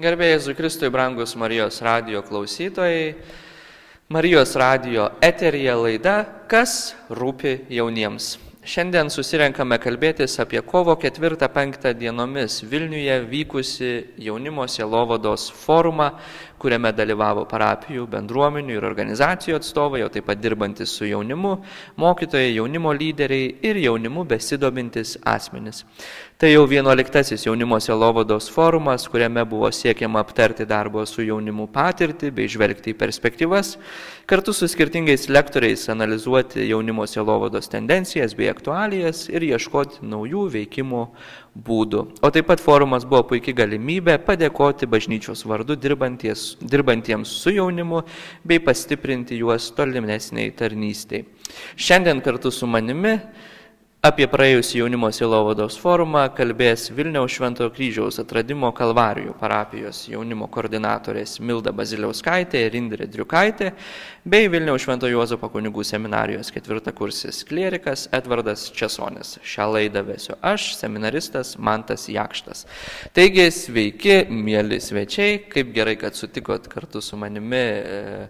Gerbėjai 0.00 0.38
Zukristui, 0.40 0.88
brangus 0.88 1.34
Marijos 1.36 1.82
radio 1.84 2.22
klausytojai, 2.24 3.10
Marijos 4.08 4.54
radio 4.56 5.10
eterija 5.20 5.74
laida 5.76 6.14
Kas 6.48 6.94
rūpi 7.12 7.66
jauniems. 7.68 8.38
Šiandien 8.64 9.12
susirenkame 9.12 9.76
kalbėtis 9.76 10.38
apie 10.40 10.62
kovo 10.64 10.94
4-5 10.96 11.92
dienomis 12.00 12.62
Vilniuje 12.64 13.18
vykusi 13.28 13.92
jaunimo 14.16 14.64
sielovados 14.64 15.50
forumą, 15.60 16.14
kuriame 16.62 16.92
dalyvavo 16.94 17.44
parapijų, 17.50 18.06
bendruomenių 18.12 18.76
ir 18.78 18.86
organizacijų 18.86 19.58
atstovai, 19.58 20.04
o 20.06 20.10
taip 20.12 20.28
pat 20.30 20.40
dirbantis 20.42 20.94
su 20.94 21.08
jaunimu, 21.08 21.56
mokytojai, 22.00 22.54
jaunimo 22.56 22.94
lyderiai 22.94 23.50
ir 23.66 23.80
jaunimu 23.82 24.24
besidomintis 24.30 25.16
asmenys. 25.26 25.82
Tai 26.42 26.48
jau 26.50 26.64
vienuoliktasis 26.66 27.44
jaunimo 27.46 27.78
selovados 27.78 28.48
forumas, 28.50 29.04
kuriame 29.06 29.44
buvo 29.46 29.68
siekiama 29.70 30.18
aptarti 30.24 30.66
darbo 30.66 31.04
su 31.06 31.22
jaunimu 31.22 31.68
patirtį 31.70 32.32
bei 32.34 32.50
žvelgti 32.50 32.90
į 32.90 32.98
perspektyvas, 32.98 33.76
kartu 34.26 34.50
su 34.50 34.66
skirtingais 34.66 35.28
lektoriais 35.30 35.86
analizuoti 35.92 36.66
jaunimo 36.66 37.06
selovados 37.06 37.70
tendencijas 37.70 38.34
bei 38.34 38.50
aktualijas 38.50 39.28
ir 39.30 39.46
ieškoti 39.52 40.02
naujų 40.02 40.48
veikimo 40.56 41.04
būdų. 41.52 42.02
O 42.24 42.30
taip 42.32 42.46
pat 42.48 42.60
forumas 42.64 43.04
buvo 43.08 43.26
puikia 43.32 43.52
galimybė 43.56 44.16
padėkoti 44.24 44.88
bažnyčios 44.88 45.44
vardu 45.44 45.76
dirbantiems 45.76 47.34
su 47.42 47.52
jaunimu 47.52 48.02
bei 48.44 48.62
pastiprinti 48.64 49.36
juos 49.40 49.68
tolimesniai 49.76 50.54
tarnystėj. 50.56 51.26
Šiandien 51.76 52.22
kartu 52.24 52.50
su 52.50 52.66
manimi 52.66 53.18
Apie 54.02 54.26
praėjusį 54.26 54.80
jaunimo 54.80 55.06
silovados 55.14 55.76
forumą 55.78 56.24
kalbės 56.34 56.88
Vilniaus 56.90 57.36
Šventojo 57.36 57.70
kryžiaus 57.70 58.16
atradimo 58.18 58.72
Kalvarijų 58.74 59.36
parapijos 59.38 60.00
jaunimo 60.10 60.48
koordinatorės 60.50 61.36
Milda 61.38 61.70
Baziliauskaitė 61.70 62.64
ir 62.66 62.74
Indrė 62.74 63.06
Driukaitė, 63.06 63.68
bei 64.26 64.48
Vilniaus 64.50 64.82
Šventojo 64.82 65.20
Juozapo 65.20 65.52
kunigų 65.52 65.84
seminarijos 65.86 66.50
ketvirtakursis 66.50 67.44
klierikas 67.46 68.08
Edvardas 68.18 68.64
Česonis. 68.74 69.36
Šią 69.46 69.68
laidą 69.76 70.02
vesiu 70.10 70.34
aš, 70.42 70.72
seminaristas 70.80 71.54
Mantas 71.54 72.08
Jakštas. 72.10 72.64
Taigi, 73.14 73.46
sveiki, 73.54 74.18
mėly 74.34 74.80
svečiai, 74.82 75.44
kaip 75.54 75.70
gerai, 75.78 75.94
kad 76.02 76.18
sutikot 76.18 76.66
kartu 76.74 76.98
su 77.06 77.20
manimi 77.22 77.62
e, 77.62 78.26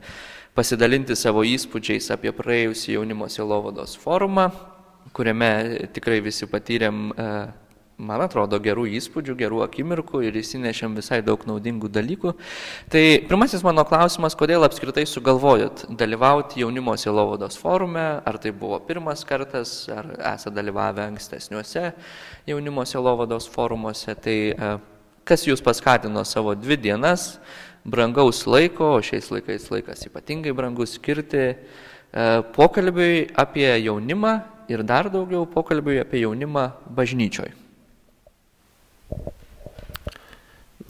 pasidalinti 0.53 1.17
savo 1.17 1.48
įspūdžiais 1.48 2.12
apie 2.12 2.36
praėjusį 2.36 2.98
jaunimo 2.98 3.33
silovados 3.33 3.97
forumą 4.05 4.51
kuriame 5.17 5.89
tikrai 5.93 6.21
visi 6.25 6.47
patyrėm, 6.49 7.01
e, 7.13 7.27
man 8.03 8.23
atrodo, 8.25 8.59
gerų 8.63 8.87
įspūdžių, 8.99 9.35
gerų 9.39 9.61
akimirkų 9.67 10.23
ir 10.27 10.39
įsinešėm 10.41 10.97
visai 10.99 11.21
daug 11.25 11.45
naudingų 11.47 11.91
dalykų. 11.93 12.33
Tai 12.91 13.03
pirmasis 13.29 13.63
mano 13.67 13.85
klausimas, 13.87 14.37
kodėl 14.39 14.65
apskritai 14.67 15.05
sugalvojot 15.07 15.85
dalyvauti 16.01 16.65
jaunimo 16.65 16.97
silovados 16.99 17.59
forume, 17.61 18.07
ar 18.25 18.39
tai 18.43 18.55
buvo 18.57 18.81
pirmas 18.87 19.25
kartas, 19.29 19.85
ar 19.93 20.15
esate 20.35 20.55
dalyvavę 20.57 21.05
ankstesniuose 21.13 21.93
jaunimo 22.49 22.87
silovados 22.89 23.51
forumuose, 23.53 24.17
tai 24.17 24.39
e, 24.57 24.73
kas 25.29 25.47
jūs 25.47 25.63
paskatino 25.63 26.25
savo 26.27 26.57
dvi 26.59 26.81
dienas 26.89 27.37
brangaus 27.85 28.47
laiko, 28.47 28.97
o 28.97 29.03
šiais 29.03 29.29
laikais 29.31 29.69
laikas 29.71 30.07
ypatingai 30.09 30.55
brangus 30.57 30.97
skirti 30.97 31.45
e, 31.53 31.55
pokalbiui 32.57 33.29
apie 33.39 33.69
jaunimą 33.85 34.52
ir 34.69 34.83
dar 34.87 35.11
daugiau 35.13 35.47
pokalbiui 35.49 36.01
apie 36.03 36.23
jaunimą 36.23 36.69
bažnyčioj. 36.95 37.53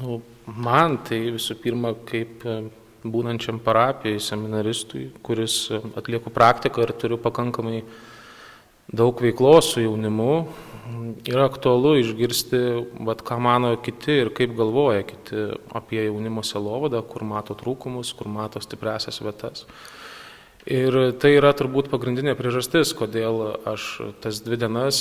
Nu, 0.03 0.20
man 0.47 0.98
tai 1.06 1.20
visų 1.34 1.56
pirma, 1.62 1.92
kaip 2.09 2.42
e, 2.48 2.56
būnančiam 3.05 3.61
parapijai, 3.62 4.19
seminaristui, 4.23 5.11
kuris 5.23 5.69
e, 5.70 5.79
atlieku 6.01 6.33
praktiką 6.34 6.83
ir 6.83 6.95
turiu 6.98 7.19
pakankamai 7.23 7.83
daug 8.92 9.20
veiklos 9.23 9.73
su 9.73 9.85
jaunimu, 9.85 10.33
yra 11.30 11.46
aktualu 11.46 11.95
išgirsti, 12.01 12.61
vat, 13.07 13.23
ką 13.27 13.39
mano 13.42 13.73
kiti 13.85 14.19
ir 14.25 14.33
kaip 14.35 14.57
galvoja 14.58 15.05
kiti 15.07 15.46
apie 15.79 16.02
jaunimo 16.08 16.42
selovadą, 16.46 17.02
kur 17.07 17.25
mato 17.27 17.55
trūkumus, 17.58 18.11
kur 18.19 18.30
mato 18.33 18.61
stipresias 18.63 19.23
vietas. 19.23 19.67
Ir 20.70 20.95
tai 21.18 21.33
yra 21.34 21.50
turbūt 21.58 21.89
pagrindinė 21.90 22.36
priežastis, 22.39 22.92
kodėl 22.95 23.40
aš 23.67 23.86
tas 24.23 24.39
dvi 24.46 24.61
dienas 24.62 24.98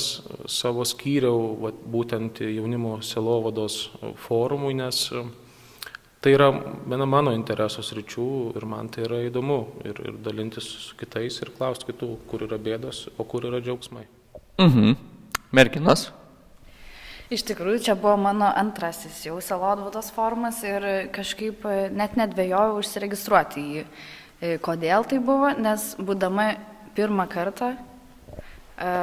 savo 0.49 0.81
skyriau 0.89 1.51
vat, 1.61 1.75
būtent 1.85 2.39
jaunimo 2.41 2.95
selovados 3.05 3.91
forumui, 4.23 4.73
nes 4.79 5.03
tai 6.21 6.33
yra 6.33 6.47
viena 6.50 7.05
mano 7.05 7.33
interesos 7.38 7.91
ryčių 7.94 8.25
ir 8.57 8.66
man 8.66 8.89
tai 8.89 9.05
yra 9.05 9.19
įdomu 9.27 9.59
ir, 9.85 10.01
ir 10.01 10.17
dalintis 10.25 10.66
su 10.88 10.97
kitais 10.97 11.38
ir 11.44 11.53
klausti 11.53 11.91
kitų, 11.91 12.09
kur 12.31 12.47
yra 12.47 12.57
bėdos, 12.57 13.03
o 13.21 13.25
kur 13.29 13.45
yra 13.45 13.61
džiaugsmai. 13.61 14.07
Mhm. 14.57 14.97
Merginas. 15.53 16.07
Iš 17.31 17.45
tikrųjų, 17.47 17.83
čia 17.85 17.94
buvo 17.95 18.17
mano 18.19 18.50
antrasis 18.50 19.21
jau 19.27 19.38
Salodvados 19.45 20.09
formas 20.11 20.63
ir 20.66 21.11
kažkaip 21.13 21.63
net 21.94 22.17
nedvėjojau 22.19 22.81
užsiregistruoti 22.81 23.61
į 23.61 23.77
jį. 23.77 23.85
E, 24.41 24.56
kodėl 24.57 25.06
tai 25.06 25.19
buvo? 25.22 25.52
Nes 25.53 25.91
būdama 26.02 26.56
pirmą 26.97 27.28
kartą 27.29 27.75
e, 27.78 28.94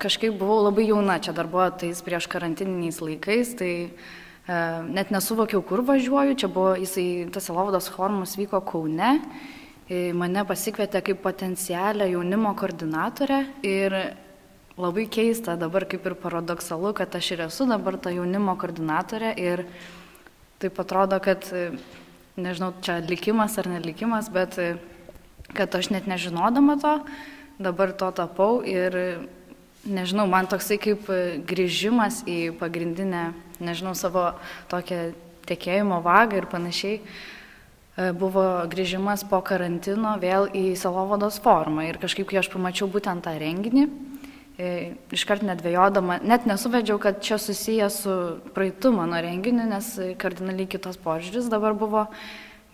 kažkaip 0.00 0.38
buvau 0.40 0.62
labai 0.64 0.86
jauna, 0.88 1.18
čia 1.20 1.34
dar 1.36 1.50
buvo 1.52 1.66
tais 1.82 2.00
prieš 2.00 2.24
karantininiais 2.32 3.02
laikais, 3.04 3.50
tai 3.58 3.72
e, 3.84 3.90
net 4.88 5.12
nesuvokiau, 5.12 5.60
kur 5.68 5.82
važiuoju, 5.84 6.38
čia 6.40 6.48
buvo, 6.48 6.72
jisai, 6.80 7.26
tas 7.34 7.50
Elovados 7.52 7.90
forumas 7.92 8.38
vyko 8.40 8.62
Kaune, 8.64 9.18
mane 10.18 10.42
pasikvietė 10.48 10.98
kaip 11.06 11.20
potencialią 11.22 12.08
jaunimo 12.10 12.50
koordinatorę 12.58 13.36
ir 13.68 13.94
labai 14.80 15.04
keista 15.12 15.54
dabar 15.60 15.84
kaip 15.86 16.08
ir 16.08 16.16
paradoksalu, 16.24 16.90
kad 16.96 17.14
aš 17.14 17.28
ir 17.36 17.44
esu 17.44 17.68
dabar 17.70 18.00
ta 18.00 18.10
jaunimo 18.16 18.56
koordinatorė 18.58 19.36
ir 19.44 19.62
taip 20.58 20.80
atrodo, 20.82 21.20
kad 21.22 21.46
nežinau, 22.36 22.72
čia 22.84 23.00
likimas 23.04 23.56
ar 23.58 23.68
nelikimas, 23.70 24.30
bet 24.32 24.58
kad 25.56 25.74
aš 25.74 25.90
net 25.94 26.08
nežinodama 26.10 26.76
to, 26.80 26.98
dabar 27.58 27.92
to 27.96 28.10
tapau 28.12 28.60
ir 28.66 28.96
nežinau, 29.86 30.26
man 30.28 30.48
toksai 30.50 30.78
kaip 30.82 31.08
grįžimas 31.46 32.24
į 32.28 32.56
pagrindinę, 32.60 33.30
nežinau, 33.62 33.94
savo 33.96 34.32
tokią 34.72 35.14
tekėjimo 35.46 36.02
vagą 36.04 36.42
ir 36.42 36.50
panašiai 36.50 37.00
buvo 37.96 38.44
grįžimas 38.68 39.24
po 39.24 39.40
karantino 39.40 40.16
vėl 40.20 40.50
į 40.52 40.74
Salovados 40.76 41.38
formą. 41.40 41.86
Ir 41.88 41.96
kažkaip, 42.02 42.28
kai 42.28 42.42
aš 42.42 42.50
pamačiau 42.52 42.90
būtent 42.92 43.24
tą 43.24 43.32
renginį, 43.40 43.86
iškart 44.56 45.44
nedvėjodama, 45.44 46.20
net 46.24 46.46
nesuvedžiau, 46.48 46.96
kad 47.02 47.20
čia 47.24 47.36
susiję 47.40 47.90
su 47.92 48.16
praeitu 48.56 48.92
mano 48.94 49.20
renginiu, 49.20 49.66
nes 49.68 49.92
kardinaliai 50.20 50.68
kitos 50.70 50.96
požiūris 51.02 51.50
dabar 51.52 51.76
buvo 51.76 52.06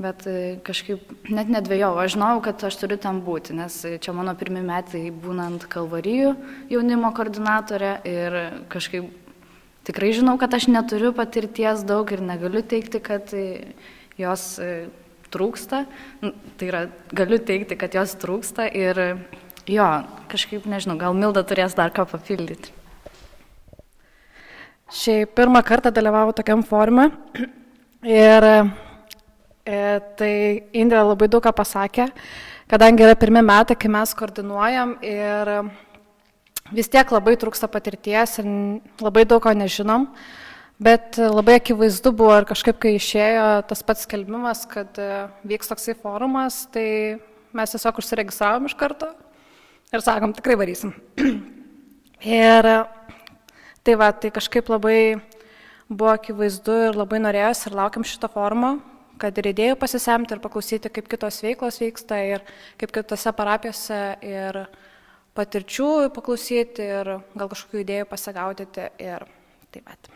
bet 0.03 0.27
e, 0.27 0.37
kažkaip 0.65 1.11
net 1.31 1.51
nedvėjau, 1.53 1.93
aš 2.01 2.15
žinau, 2.17 2.37
kad 2.45 2.63
aš 2.67 2.79
turiu 2.81 2.99
ten 3.01 3.21
būti, 3.25 3.55
nes 3.57 3.75
čia 4.03 4.15
mano 4.17 4.35
pirmie 4.39 4.63
metai 4.65 5.05
būnant 5.13 5.67
Kalvarijų 5.71 6.33
jaunimo 6.73 7.13
koordinatorė 7.17 7.93
ir 8.09 8.39
kažkaip 8.73 9.11
tikrai 9.87 10.13
žinau, 10.17 10.39
kad 10.41 10.55
aš 10.55 10.69
neturiu 10.71 11.13
patirties 11.17 11.85
daug 11.87 12.11
ir 12.15 12.25
negaliu 12.25 12.65
teikti, 12.65 13.03
kad 13.05 13.33
e, 13.37 13.75
jos 14.21 14.57
e, 14.63 14.73
trūksta. 15.33 15.85
Tai 16.21 16.67
yra, 16.69 16.87
galiu 17.17 17.41
teikti, 17.41 17.79
kad 17.81 17.95
jos 17.97 18.17
trūksta 18.21 18.69
ir 18.69 19.01
jo, 19.71 19.89
kažkaip 20.33 20.65
nežinau, 20.71 20.97
gal 21.01 21.17
Milda 21.17 21.45
turės 21.47 21.77
dar 21.79 21.93
ką 21.95 22.07
papildyti. 22.11 22.73
Šiaip 24.93 25.37
pirmą 25.37 25.63
kartą 25.65 25.93
dalyvau 25.95 26.33
tokiam 26.37 26.65
forume 26.67 27.11
ir 28.05 28.45
E, 29.63 30.01
tai 30.19 30.35
Indrė 30.75 31.05
labai 31.07 31.29
daug 31.31 31.43
ką 31.45 31.53
pasakė, 31.55 32.09
kadangi 32.71 33.05
yra 33.07 33.15
pirmie 33.15 33.45
metai, 33.47 33.77
kai 33.79 33.91
mes 33.95 34.11
koordinuojam 34.19 34.97
ir 35.07 35.51
vis 36.75 36.91
tiek 36.91 37.07
labai 37.15 37.37
trūksta 37.39 37.69
patirties 37.71 38.41
ir 38.43 38.49
labai 38.99 39.23
daug 39.23 39.39
ko 39.45 39.53
nežinom, 39.55 40.09
bet 40.83 41.15
labai 41.15 41.61
akivaizdu 41.61 42.11
buvo 42.11 42.41
ir 42.41 42.49
kažkaip, 42.51 42.81
kai 42.83 42.97
išėjo 42.99 43.47
tas 43.71 43.87
pats 43.87 44.03
skelbimas, 44.09 44.65
kad 44.67 44.99
e, 44.99 45.29
vyks 45.47 45.71
toksai 45.71 45.95
forumas, 45.95 46.65
tai 46.75 47.23
mes 47.55 47.77
tiesiog 47.77 48.03
užsiregistravom 48.03 48.67
iš 48.67 48.75
karto 48.81 49.13
ir 49.93 50.05
sakom, 50.05 50.33
tikrai 50.37 50.57
varysim. 50.61 50.95
ir 52.43 52.71
tai 53.83 53.99
va, 53.99 54.13
tai 54.13 54.31
kažkaip 54.35 54.71
labai 54.73 55.19
buvo 55.91 56.15
akivaizdu 56.15 56.79
ir 56.89 56.97
labai 56.97 57.21
norėjus 57.21 57.67
ir 57.69 57.77
laukiam 57.77 58.07
šito 58.07 58.31
forumo 58.33 58.79
kad 59.23 59.39
ir 59.39 59.51
idėjų 59.53 59.77
pasisemti 59.79 60.35
ir 60.35 60.41
paklausyti, 60.43 60.91
kaip 60.93 61.09
kitos 61.11 61.39
veiklos 61.45 61.79
vyksta 61.83 62.19
ir 62.27 62.43
kaip 62.81 62.93
kitose 62.95 63.33
parapijose 63.37 64.01
ir 64.27 64.65
patirčių 65.37 66.11
paklausyti 66.15 66.89
ir 66.99 67.13
gal 67.39 67.53
kažkokių 67.53 67.85
idėjų 67.85 68.09
pasigaudyti 68.11 68.89
ir 69.03 69.25
taip 69.73 69.87
pat. 69.87 70.11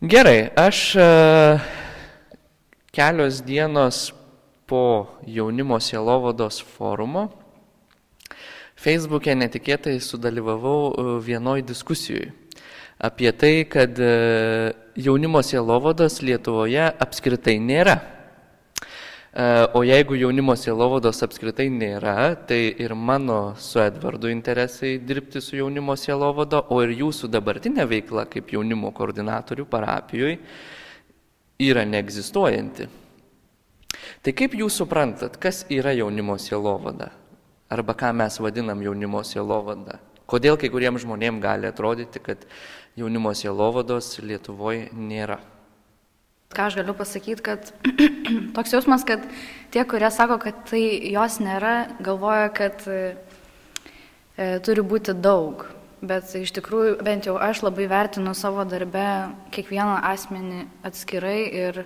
Gerai, 0.00 0.48
aš 0.56 0.84
e, 0.96 1.08
kelios 2.96 3.42
dienos 3.44 4.08
po 4.70 5.10
jaunimo 5.26 5.80
sielovados 5.82 6.62
forumo 6.76 7.26
Facebook'e 8.80 9.34
netikėtai 9.36 9.98
sudalyvavau 10.00 10.78
e, 10.88 11.02
vienoj 11.24 11.60
diskusijoje 11.68 12.30
apie 13.00 13.32
tai, 13.32 13.64
kad 13.68 13.98
e, 14.00 14.72
jaunimo 14.96 15.42
sielovados 15.44 16.20
Lietuvoje 16.24 16.86
apskritai 17.00 17.58
nėra. 17.60 17.94
E, 18.00 19.44
o 19.76 19.84
jeigu 19.84 20.16
jaunimo 20.20 20.56
sielovados 20.56 21.20
apskritai 21.24 21.68
nėra, 21.72 22.32
tai 22.48 22.60
ir 22.80 22.96
mano 22.96 23.54
su 23.60 23.80
Edvardu 23.84 24.32
interesai 24.32 24.98
dirbti 25.04 25.44
su 25.44 25.60
jaunimo 25.60 25.96
sielovado, 25.96 26.64
o 26.72 26.80
ir 26.84 26.96
jūsų 27.02 27.28
dabartinė 27.32 27.88
veikla 27.88 28.26
kaip 28.32 28.52
jaunimo 28.56 28.92
koordinatorių 28.96 29.68
parapijoje 29.68 30.40
yra 31.68 31.84
neegzistuojanti. 31.84 32.88
Tai 34.20 34.36
kaip 34.36 34.56
jūs 34.56 34.76
suprantat, 34.80 35.36
kas 35.40 35.66
yra 35.72 35.92
jaunimo 35.96 36.40
sielovada? 36.40 37.19
Arba 37.70 37.94
ką 37.94 38.10
mes 38.12 38.40
vadinam 38.42 38.80
jaunimo 38.82 39.20
sielovada? 39.22 40.00
Kodėl 40.26 40.56
kai 40.58 40.68
kuriems 40.74 41.04
žmonėms 41.04 41.38
gali 41.42 41.68
atrodyti, 41.68 42.18
kad 42.18 42.42
jaunimo 42.98 43.30
sielovados 43.30 44.16
Lietuvoje 44.18 44.88
nėra? 44.90 45.36
Ką 46.50 46.66
aš 46.66 46.80
galiu 46.80 46.96
pasakyti, 46.98 47.44
kad 47.46 47.70
toks 48.56 48.74
jausmas, 48.74 49.06
kad 49.06 49.22
tie, 49.70 49.84
kurie 49.86 50.10
sako, 50.10 50.40
kad 50.42 50.64
tai 50.66 50.82
jos 51.12 51.38
nėra, 51.38 51.92
galvoja, 52.02 52.48
kad 52.50 52.82
e, 52.90 53.14
e 54.34 54.48
turi 54.66 54.82
būti 54.82 55.14
daug. 55.14 55.62
Bet 56.02 56.34
iš 56.34 56.50
tikrųjų, 56.58 56.96
bent 57.06 57.30
jau 57.30 57.36
aš 57.38 57.62
labai 57.62 57.86
vertinu 57.86 58.34
savo 58.34 58.66
darbę 58.66 59.06
kiekvieną 59.54 60.00
asmenį 60.10 60.64
atskirai 60.90 61.38
ir 61.68 61.84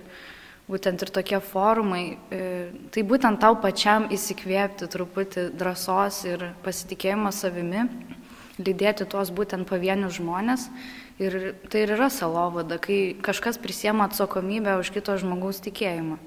būtent 0.69 1.03
ir 1.05 1.11
tokie 1.13 1.39
forumai, 1.43 2.17
e, 2.33 2.41
tai 2.93 3.03
būtent 3.05 3.39
tau 3.41 3.57
pačiam 3.61 4.07
įsikvėpti 4.13 4.89
truputį 4.89 5.49
drąsos 5.57 6.23
ir 6.25 6.49
pasitikėjimo 6.65 7.31
savimi, 7.33 7.85
lydėti 8.57 9.05
tuos 9.09 9.31
būtent 9.35 9.67
pavienius 9.69 10.17
žmonės. 10.17 10.69
Ir 11.21 11.53
tai 11.71 11.85
ir 11.85 11.93
yra 11.95 12.09
salovada, 12.11 12.75
kai 12.81 13.15
kažkas 13.23 13.59
prisiema 13.61 14.09
atsakomybę 14.09 14.73
už 14.81 14.91
kito 14.91 15.15
žmogaus 15.15 15.61
tikėjimą. 15.63 16.17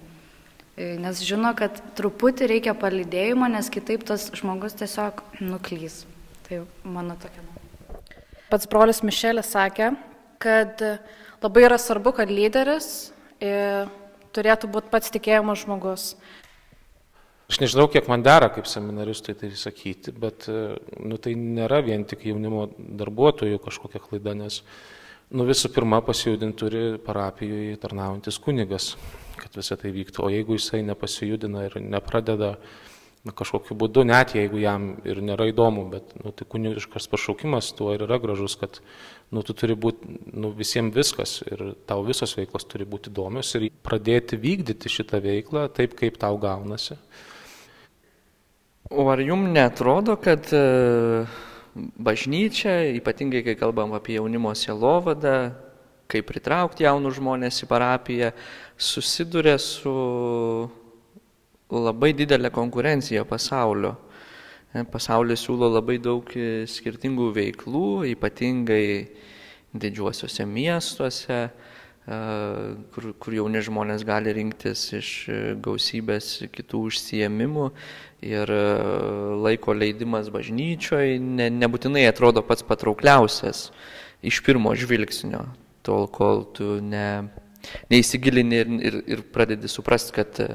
E, 0.79 0.95
nes 1.03 1.21
žino, 1.21 1.51
kad 1.59 1.83
truputį 1.99 2.49
reikia 2.49 2.73
palydėjimo, 2.79 3.51
nes 3.53 3.69
kitaip 3.69 4.07
tas 4.09 4.31
žmogus 4.39 4.79
tiesiog 4.79 5.21
nuklys. 5.43 6.07
Tai 6.49 6.63
mano 6.87 7.19
tokia. 7.21 7.43
Pats 8.49 8.71
brolis 8.71 9.03
Mišelis 9.05 9.51
sakė, 9.53 9.91
kad 10.41 10.81
labai 11.43 11.67
yra 11.67 11.77
svarbu, 11.77 12.15
kad 12.17 12.31
lyderis 12.33 13.11
turėtų 14.39 14.71
būti 14.73 14.93
pats 14.93 15.13
tikėjimo 15.15 15.59
žmogus. 15.59 16.13
Aš 17.49 17.63
nežinau, 17.63 17.87
kiek 17.89 18.09
man 18.11 18.21
dera 18.21 18.51
kaip 18.53 18.67
seminaristui 18.69 19.33
tai 19.39 19.49
sakyti, 19.57 20.13
bet 20.13 20.45
e, 20.53 20.77
nu, 21.01 21.17
tai 21.17 21.33
nėra 21.33 21.81
vien 21.87 22.05
tik 22.05 22.27
jaunimo 22.29 22.67
darbuotojų 22.77 23.61
kažkokia 23.65 24.03
klaida, 24.05 24.35
nes 24.37 24.61
nu, 25.33 25.47
visų 25.49 25.71
pirma 25.73 26.03
pasijudinti 26.05 26.61
turi 26.61 26.83
parapijoje 27.01 27.79
tarnaujantis 27.81 28.37
kunigas, 28.45 28.91
kad 29.41 29.57
visą 29.57 29.79
tai 29.81 29.95
vyktų. 29.97 30.27
O 30.27 30.29
jeigu 30.35 30.59
jisai 30.59 30.83
nepasijudina 30.85 31.65
ir 31.71 31.79
nepradeda 31.81 32.59
na, 33.27 33.35
kažkokiu 33.35 33.77
būdu, 33.79 34.05
net 34.07 34.35
jeigu 34.37 34.61
jam 34.63 34.91
ir 35.09 35.21
nėra 35.25 35.49
įdomu, 35.51 35.87
bet 35.93 36.15
nu, 36.23 36.33
tai 36.37 36.47
kunigiškas 36.49 37.09
pašaukimas 37.11 37.73
tuo 37.79 37.91
ir 37.95 38.05
yra 38.07 38.21
gražus, 38.23 38.55
kad 38.61 38.81
nu, 39.35 39.43
tu 39.43 39.57
turi 39.59 39.75
būti 39.79 40.19
nu, 40.39 40.53
visiems 40.57 40.95
viskas 40.95 41.39
ir 41.49 41.73
tau 41.89 42.05
visos 42.07 42.37
veiklos 42.39 42.69
turi 42.71 42.87
būti 42.89 43.13
įdomios 43.13 43.51
ir 43.59 43.69
pradėti 43.85 44.39
vykdyti 44.41 44.93
šitą 44.93 45.23
veiklą 45.25 45.67
taip, 45.75 45.99
kaip 45.99 46.21
tau 46.21 46.39
gaunasi. 46.41 46.99
O 48.89 49.05
ar 49.13 49.21
jums 49.21 49.51
netrodo, 49.53 50.15
kad 50.17 50.49
e, 50.57 51.27
bažnyčia, 51.77 52.95
ypatingai 52.97 53.43
kai 53.45 53.59
kalbam 53.61 53.93
apie 53.99 54.17
jaunimo 54.17 54.55
sielovadą, 54.57 55.53
kaip 56.09 56.25
pritraukti 56.31 56.87
jaunus 56.87 57.19
žmonės 57.19 57.61
į 57.67 57.69
parapiją, 57.69 58.31
susiduria 58.81 59.59
su 59.61 59.93
labai 61.77 62.15
didelė 62.17 62.51
konkurencija 62.55 63.25
pasaulio. 63.29 63.97
E, 64.75 64.85
pasaulis 64.85 65.45
siūlo 65.47 65.71
labai 65.73 65.99
daug 66.01 66.29
e, 66.37 66.67
skirtingų 66.69 67.31
veiklų, 67.37 67.89
ypatingai 68.13 68.85
didžiuosiuose 69.73 70.45
miestuose, 70.49 71.39
e, 71.49 72.19
kur, 72.93 73.11
kur 73.21 73.37
jauni 73.37 73.63
žmonės 73.65 74.05
gali 74.09 74.35
rinktis 74.37 74.85
iš 74.99 75.13
gausybės 75.65 76.35
kitų 76.53 76.83
užsiemimų 76.91 77.71
ir 78.29 78.53
laiko 79.39 79.77
leidimas 79.77 80.29
bažnyčioje 80.35 81.21
ne, 81.23 81.49
nebūtinai 81.55 82.09
atrodo 82.09 82.43
pats 82.43 82.67
patraukliausias 82.67 83.69
iš 84.27 84.41
pirmo 84.43 84.73
žvilgsnio, 84.75 85.45
tol 85.87 86.09
kol 86.11 86.43
tu 86.57 86.81
ne, 86.83 87.29
neįsigilini 87.93 88.61
ir, 88.63 88.75
ir, 88.91 88.99
ir 89.15 89.23
pradedi 89.35 89.71
suprasti, 89.71 90.15
kad 90.17 90.41
e, 90.43 90.49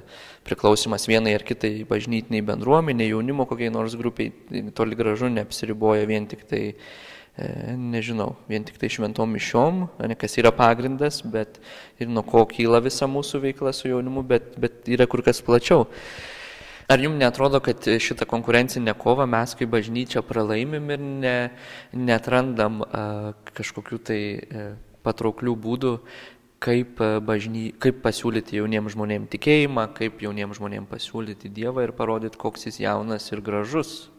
priklausimas 0.47 1.07
vienai 1.09 1.35
ar 1.37 1.45
kitai 1.47 1.83
bažnytiniai 1.89 2.45
bendruomeniai, 2.47 3.11
jaunimo 3.13 3.47
kokiai 3.49 3.73
nors 3.73 3.97
grupiai, 3.99 4.33
tai 4.49 4.63
toli 4.75 4.97
gražu 4.99 5.31
neapsiriboja 5.33 6.07
vien 6.09 6.27
tik 6.29 6.45
tai, 6.49 6.63
e, 7.37 7.49
nežinau, 7.79 8.33
vien 8.49 8.65
tik 8.67 8.79
tai 8.81 8.91
šventom 8.93 9.33
mišiom, 9.37 9.87
ne 10.09 10.19
kas 10.19 10.37
yra 10.41 10.53
pagrindas, 10.55 11.21
bet 11.25 11.59
ir 12.01 12.11
nuo 12.11 12.25
ko 12.27 12.45
kyla 12.49 12.83
visa 12.83 13.09
mūsų 13.09 13.43
veikla 13.49 13.75
su 13.75 13.89
jaunimu, 13.91 14.25
bet, 14.27 14.55
bet 14.61 14.87
yra 14.91 15.09
kur 15.09 15.25
kas 15.25 15.43
plačiau. 15.45 15.87
Ar 16.91 16.99
jums 16.99 17.15
netrodo, 17.15 17.61
kad 17.63 17.79
šitą 17.79 18.25
konkurencinę 18.27 18.91
kovą 18.99 19.23
mes 19.29 19.53
kaip 19.55 19.69
bažnyčia 19.71 20.19
pralaimim 20.27 20.89
ir 20.91 20.99
ne, 20.99 21.37
netrandam 21.95 22.81
a, 22.83 23.05
kažkokių 23.55 23.99
tai 24.03 24.19
a, 24.35 24.65
patrauklių 25.03 25.53
būdų 25.59 25.93
kaip, 26.63 27.01
e, 27.03 27.19
bažny, 27.23 27.67
kaip 27.83 27.99
pasiūlyti 28.05 28.57
jauniems 28.61 28.95
žmonėms 28.95 29.31
tikėjimą, 29.33 29.89
kaip 29.97 30.23
jauniems 30.23 30.59
žmonėms 30.59 30.89
pasiūlyti 30.91 31.51
Dievą 31.53 31.87
ir 31.87 31.93
parodyti, 31.97 32.39
koks 32.39 32.69
jis 32.69 32.79
jaunas 32.85 33.27
ir 33.33 33.43
gražus. 33.43 34.09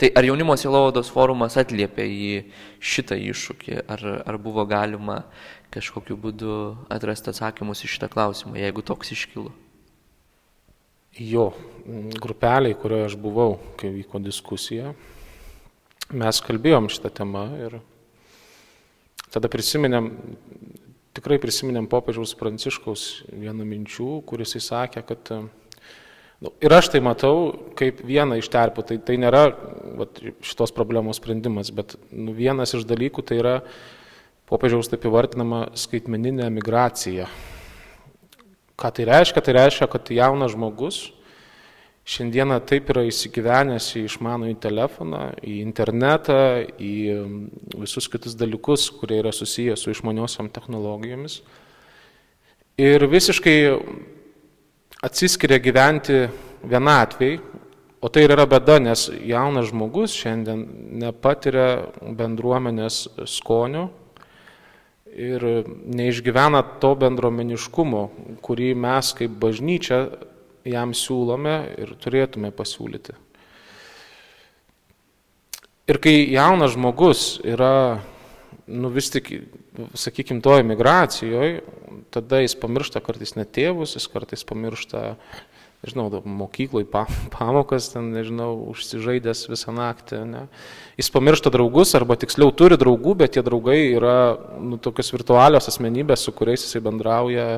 Tai 0.00 0.08
ar 0.18 0.26
jaunimo 0.26 0.56
silovados 0.58 1.12
forumas 1.12 1.54
atliepia 1.60 2.02
į 2.08 2.30
šitą 2.82 3.18
iššūkį, 3.30 3.82
ar, 3.86 4.02
ar 4.26 4.38
buvo 4.42 4.64
galima 4.66 5.22
kažkokiu 5.72 6.16
būdu 6.18 6.56
atrasti 6.92 7.30
atsakymus 7.30 7.84
į 7.86 7.92
šitą 7.94 8.08
klausimą, 8.12 8.56
jeigu 8.58 8.82
toks 8.82 9.14
iškilo? 9.14 9.52
Jo, 11.20 11.50
grupeliai, 12.18 12.74
kurioje 12.74 13.10
aš 13.10 13.16
buvau, 13.20 13.58
kai 13.78 13.92
vyko 13.92 14.18
diskusija, 14.24 14.94
mes 16.12 16.40
kalbėjom 16.44 16.88
šitą 16.92 17.12
temą 17.20 17.44
ir 17.60 17.78
tada 19.32 19.48
prisiminėm 19.52 20.08
tikrai 21.16 21.38
prisiminėm 21.42 21.88
popiežiaus 21.90 22.34
Pranciškaus 22.38 23.06
vieną 23.28 23.66
minčių, 23.68 24.22
kuris 24.28 24.56
įsakė, 24.58 25.04
kad 25.08 25.32
nu, 25.32 26.52
ir 26.62 26.74
aš 26.74 26.92
tai 26.94 27.02
matau 27.04 27.52
kaip 27.78 28.02
vieną 28.06 28.40
iš 28.40 28.50
terpų, 28.52 28.86
tai, 28.88 28.98
tai 28.98 29.18
nėra 29.20 29.46
vat, 30.00 30.22
šitos 30.44 30.74
problemos 30.74 31.20
sprendimas, 31.20 31.72
bet 31.74 31.96
nu, 32.10 32.34
vienas 32.36 32.74
iš 32.76 32.86
dalykų 32.88 33.24
tai 33.28 33.40
yra 33.42 33.56
popiežiaus 34.50 34.90
taip 34.92 35.06
įvartinama 35.08 35.70
skaitmeninė 35.78 36.50
migracija. 36.52 37.28
Ką 38.76 38.90
tai 38.96 39.06
reiškia? 39.08 39.44
Tai 39.44 39.56
reiškia, 39.60 39.88
kad 39.92 40.10
jaunas 40.10 40.56
žmogus 40.56 41.04
šiandieną 42.08 42.58
taip 42.66 42.90
yra 42.90 43.04
įsigyvenęs 43.06 43.92
į 43.98 44.04
išmanųjį 44.08 44.56
telefoną, 44.62 45.22
į 45.46 45.60
internetą, 45.62 46.38
į 46.82 46.94
visus 47.78 48.08
kitus 48.10 48.34
dalykus, 48.38 48.88
kurie 48.98 49.20
yra 49.22 49.32
susijęs 49.34 49.84
su 49.84 49.92
išmaniosiam 49.94 50.50
technologijomis. 50.50 51.40
Ir 52.82 53.06
visiškai 53.06 53.56
atsiskiria 55.04 55.60
gyventi 55.62 56.24
vienatviai, 56.66 57.38
o 58.02 58.10
tai 58.10 58.26
yra 58.26 58.48
bėda, 58.50 58.80
nes 58.82 59.06
jaunas 59.28 59.70
žmogus 59.70 60.14
šiandien 60.18 60.64
nepatiria 61.02 61.84
bendruomenės 62.02 63.04
skonio 63.30 63.90
ir 65.12 65.44
neišgyvena 65.68 66.62
to 66.82 66.94
bendruomeniškumo, 66.98 68.02
kurį 68.42 68.72
mes 68.80 69.12
kaip 69.18 69.34
bažnyčia 69.42 70.06
jam 70.68 70.94
siūlome 70.96 71.56
ir 71.80 71.94
turėtume 72.00 72.52
pasiūlyti. 72.54 73.14
Ir 75.90 75.98
kai 75.98 76.14
jaunas 76.30 76.76
žmogus 76.76 77.40
yra, 77.42 78.00
nu 78.70 78.90
vis 78.94 79.10
tik, 79.10 79.32
sakykime, 79.98 80.42
toje 80.44 80.62
migracijoje, 80.66 81.64
tada 82.14 82.42
jis 82.44 82.54
pamiršta 82.60 83.02
kartais 83.02 83.34
net 83.34 83.50
tėvus, 83.56 83.96
jis 83.98 84.06
kartais 84.12 84.46
pamiršta, 84.46 85.16
nežinau, 85.82 86.06
mokyklai 86.22 86.84
pamokas, 87.34 87.90
ten, 87.92 88.12
nežinau, 88.14 88.54
užsižaidęs 88.70 89.48
visą 89.50 89.74
naktį. 89.74 90.22
Ne. 90.30 90.44
Jis 91.00 91.10
pamiršta 91.12 91.50
draugus, 91.50 91.96
arba 91.98 92.14
tiksliau 92.20 92.54
turi 92.54 92.78
draugų, 92.78 93.16
bet 93.24 93.34
tie 93.34 93.42
draugai 93.42 93.80
yra 93.96 94.16
nu, 94.62 94.78
tokios 94.78 95.10
virtualios 95.16 95.66
asmenybės, 95.72 96.22
su 96.22 96.36
kuriais 96.36 96.62
jisai 96.62 96.84
bendrauja 96.86 97.48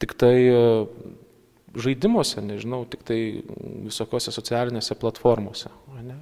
tik 0.00 0.12
tai 0.20 0.36
žaidimuose, 1.76 2.42
nežinau, 2.44 2.82
tik 2.90 3.04
tai 3.06 3.20
visokiose 3.86 4.32
socialinėse 4.34 4.96
platformose. 4.98 5.70
Ne? 6.02 6.18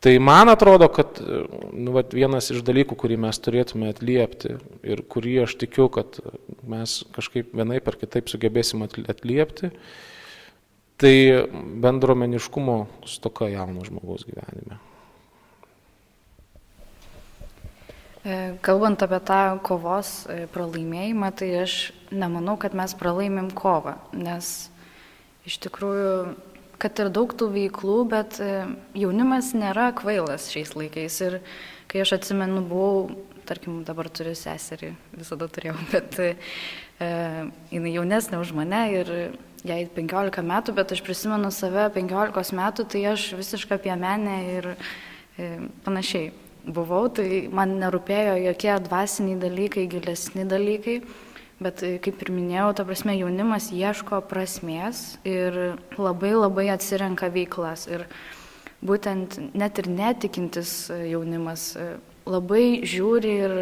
Tai 0.00 0.12
man 0.22 0.48
atrodo, 0.52 0.86
kad 0.94 1.18
nu, 1.74 1.92
vat, 1.96 2.12
vienas 2.14 2.52
iš 2.54 2.62
dalykų, 2.66 2.96
kurį 3.00 3.16
mes 3.24 3.40
turėtume 3.42 3.90
atliepti 3.90 4.54
ir 4.86 5.02
kurį 5.10 5.40
aš 5.44 5.56
tikiu, 5.58 5.88
kad 5.90 6.20
mes 6.70 7.00
kažkaip 7.16 7.50
vienaip 7.58 7.90
ar 7.90 7.98
kitaip 7.98 8.30
sugebėsim 8.30 8.86
atliepti, 8.86 9.72
tai 11.02 11.16
bendromeniškumo 11.82 12.84
stoka 13.10 13.50
jauno 13.50 13.82
žmogaus 13.86 14.22
gyvenime. 14.28 14.78
E, 14.78 14.98
kalbant 18.62 19.02
apie 19.02 19.20
tą 19.22 19.58
kovos 19.62 20.26
e, 20.26 20.46
pralaimėjimą, 20.50 21.30
tai 21.38 21.48
aš 21.62 21.76
nemanau, 22.10 22.56
kad 22.60 22.74
mes 22.74 22.94
pralaimim 22.98 23.52
kovą, 23.54 23.94
nes 24.16 24.68
iš 25.46 25.58
tikrųjų, 25.62 26.34
kad 26.82 26.98
ir 26.98 27.12
daug 27.14 27.32
tų 27.38 27.50
veiklų, 27.54 27.98
bet 28.10 28.40
e, 28.42 28.66
jaunimas 28.98 29.52
nėra 29.54 29.92
kvailas 29.96 30.48
šiais 30.52 30.74
laikais. 30.74 31.20
Ir 31.24 31.38
kai 31.88 32.02
aš 32.02 32.16
atsimenu, 32.18 32.64
buvau, 32.66 33.22
tarkim, 33.48 33.80
dabar 33.86 34.10
turiu 34.10 34.34
seserį, 34.38 34.92
visada 35.14 35.48
turėjau, 35.48 35.76
bet 35.94 36.18
e, 36.18 36.32
jinai 37.70 37.94
jaunesnė 37.94 38.42
už 38.42 38.52
mane 38.58 38.82
ir 38.96 39.14
jai 39.66 39.84
15 39.94 40.42
metų, 40.46 40.74
bet 40.74 40.94
aš 40.94 41.04
prisimenu 41.06 41.54
save 41.54 41.86
15 41.94 42.58
metų, 42.58 42.90
tai 42.90 43.06
aš 43.14 43.30
visiškai 43.38 43.78
apie 43.78 43.94
menę 43.98 44.36
ir 44.58 44.70
e, 44.74 45.54
panašiai 45.86 46.34
buvau, 46.74 47.08
tai 47.12 47.48
man 47.52 47.76
nerūpėjo 47.80 48.36
jokie 48.44 48.74
dvasiniai 48.84 49.40
dalykai, 49.40 49.86
gilesni 49.90 50.44
dalykai, 50.48 50.98
bet 51.62 51.82
e, 51.86 51.96
kaip 52.02 52.22
ir 52.22 52.32
minėjau, 52.34 52.72
ta 52.76 52.86
prasme 52.88 53.16
jaunimas 53.18 53.70
ieško 53.74 54.20
prasmės 54.30 55.18
ir 55.28 55.78
labai 55.98 56.34
labai 56.36 56.68
atsirenka 56.74 57.30
veiklas. 57.34 57.88
Ir 57.90 58.06
būtent 58.84 59.38
net 59.58 59.80
ir 59.82 59.90
netikintis 59.90 60.74
e, 60.92 61.02
jaunimas 61.14 61.72
e, 61.76 61.90
labai 62.28 62.84
žiūri 62.86 63.36
ir 63.48 63.58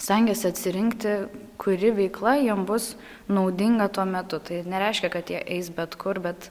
stengiasi 0.00 0.48
atsirinkti, 0.50 1.16
kuri 1.60 1.92
veikla 1.94 2.38
jam 2.42 2.64
bus 2.66 2.94
naudinga 3.30 3.88
tuo 3.94 4.06
metu. 4.08 4.40
Tai 4.42 4.64
nereiškia, 4.66 5.12
kad 5.12 5.30
jie 5.30 5.42
eis 5.56 5.70
bet 5.74 5.94
kur, 6.00 6.18
bet 6.24 6.50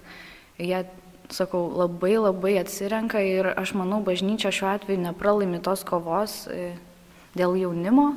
jie 0.62 0.86
sakau, 1.32 1.68
labai 1.78 2.16
labai 2.18 2.58
atsirenka 2.62 3.22
ir 3.24 3.54
aš 3.54 3.76
manau, 3.78 4.02
bažnyčia 4.04 4.52
šiuo 4.52 4.72
atveju 4.74 5.00
nepralaimi 5.04 5.62
tos 5.64 5.86
kovos 5.88 6.48
e, 6.48 6.74
dėl 7.38 7.56
jaunimo, 7.60 8.14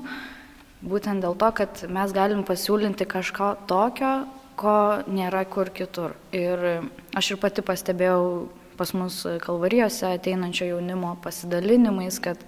būtent 0.83 1.25
dėl 1.25 1.37
to, 1.39 1.51
kad 1.63 1.85
mes 1.89 2.13
galim 2.13 2.45
pasiūlinti 2.47 3.07
kažką 3.09 3.55
tokio, 3.71 4.27
ko 4.57 5.05
nėra 5.07 5.45
kur 5.49 5.71
kitur. 5.71 6.17
Ir 6.33 6.89
aš 7.17 7.35
ir 7.35 7.41
pati 7.41 7.65
pastebėjau 7.65 8.49
pas 8.77 8.93
mus 8.93 9.23
kalvarijose 9.45 10.09
ateinančio 10.17 10.69
jaunimo 10.69 11.15
pasidalinimais, 11.25 12.19
kad 12.21 12.41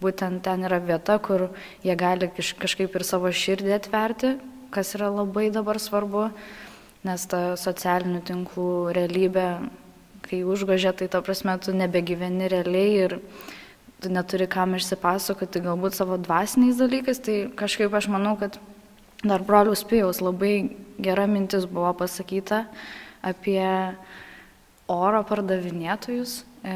būtent 0.00 0.42
ten 0.44 0.64
yra 0.64 0.80
vieta, 0.80 1.18
kur 1.20 1.50
jie 1.84 1.96
gali 1.96 2.30
kažkaip 2.32 2.96
ir 2.96 3.04
savo 3.04 3.32
širdį 3.32 3.74
atverti, 3.76 4.34
kas 4.74 4.94
yra 4.96 5.10
labai 5.12 5.50
dabar 5.54 5.78
svarbu, 5.80 6.28
nes 7.04 7.26
ta 7.28 7.54
socialinių 7.60 8.22
tinklų 8.24 8.68
realybė 8.96 9.48
kai 10.24 10.42
užgožia, 10.44 10.92
tai 10.96 11.08
ta 11.08 11.20
prasme 11.22 11.56
tu 11.60 11.74
nebegyveni 11.76 12.48
realiai 12.48 12.92
ir 13.06 13.18
tu 14.00 14.12
neturi 14.12 14.46
kam 14.50 14.76
išsipasakoti 14.76 15.62
galbūt 15.64 15.96
savo 15.96 16.18
dvasiniais 16.20 16.80
dalykais, 16.80 17.20
tai 17.24 17.36
kažkaip 17.56 17.92
aš 17.94 18.08
manau, 18.12 18.34
kad 18.40 18.58
dar 19.24 19.44
brolius 19.44 19.84
Pijaus 19.88 20.20
labai 20.24 20.70
gera 21.00 21.26
mintis 21.30 21.66
buvo 21.68 21.92
pasakyta 21.96 22.64
apie 23.24 23.64
oro 24.92 25.22
pardavinėtojus, 25.24 26.42
e, 26.64 26.74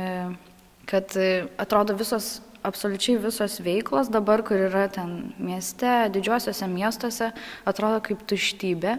kad 0.88 1.16
atrodo 1.60 1.96
visos, 1.98 2.38
absoliučiai 2.64 3.20
visos 3.20 3.58
veiklos 3.60 4.08
dabar, 4.12 4.40
kur 4.42 4.56
yra 4.68 4.86
ten 4.92 5.34
mieste, 5.36 6.08
didžiuosiuose 6.14 6.68
miestuose, 6.72 7.32
atrodo 7.68 8.00
kaip 8.04 8.24
tuštybė, 8.28 8.96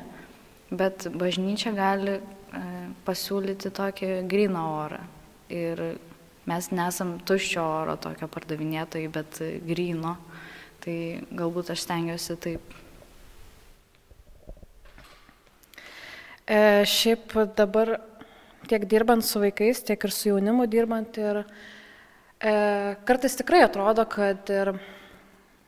bet 0.69 1.09
bažnyčia 1.17 1.73
gali 1.73 2.19
E, 2.19 2.38
pasiūlyti 3.05 3.71
tokį 3.75 4.11
gryną 4.29 4.63
orą. 4.83 4.99
Ir 5.49 5.81
mes 6.49 6.69
nesam 6.73 7.17
tuščio 7.25 7.63
oro 7.81 7.95
tokio 8.01 8.29
pardavinėtojai, 8.31 9.09
bet 9.13 9.41
gryno. 9.65 10.15
Tai 10.83 10.95
galbūt 11.35 11.73
aš 11.73 11.83
stengiuosi 11.83 12.37
taip. 12.39 12.77
E, 16.49 16.85
šiaip 16.89 17.35
dabar 17.57 17.97
tiek 18.69 18.85
dirbant 18.89 19.25
su 19.25 19.41
vaikais, 19.43 19.83
tiek 19.85 20.07
ir 20.07 20.15
su 20.15 20.31
jaunimu 20.31 20.65
dirbant 20.71 21.19
ir 21.19 21.43
e, 21.43 22.53
kartais 23.05 23.37
tikrai 23.37 23.61
atrodo, 23.67 24.07
kad 24.09 24.49
ir 24.53 24.73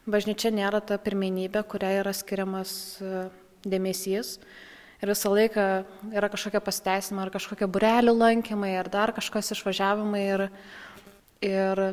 bažnyčia 0.10 0.50
nėra 0.56 0.82
ta 0.82 0.98
pirmenybė, 0.98 1.62
kuriai 1.70 2.00
yra 2.00 2.16
skiriamas 2.18 2.74
e, 3.04 3.26
dėmesys. 3.68 4.38
E, 4.40 4.71
ir 5.02 5.10
visą 5.10 5.34
laiką 5.34 5.66
yra 6.14 6.30
kažkokia 6.30 6.62
pasteisimai, 6.64 7.26
ar 7.26 7.34
kažkokie 7.34 7.68
burelių 7.70 8.14
lankymai, 8.18 8.76
ar 8.78 8.90
dar 8.94 9.14
kažkas 9.16 9.54
išvažiavimai 9.56 10.24
ir, 10.28 10.48
ir 11.46 11.84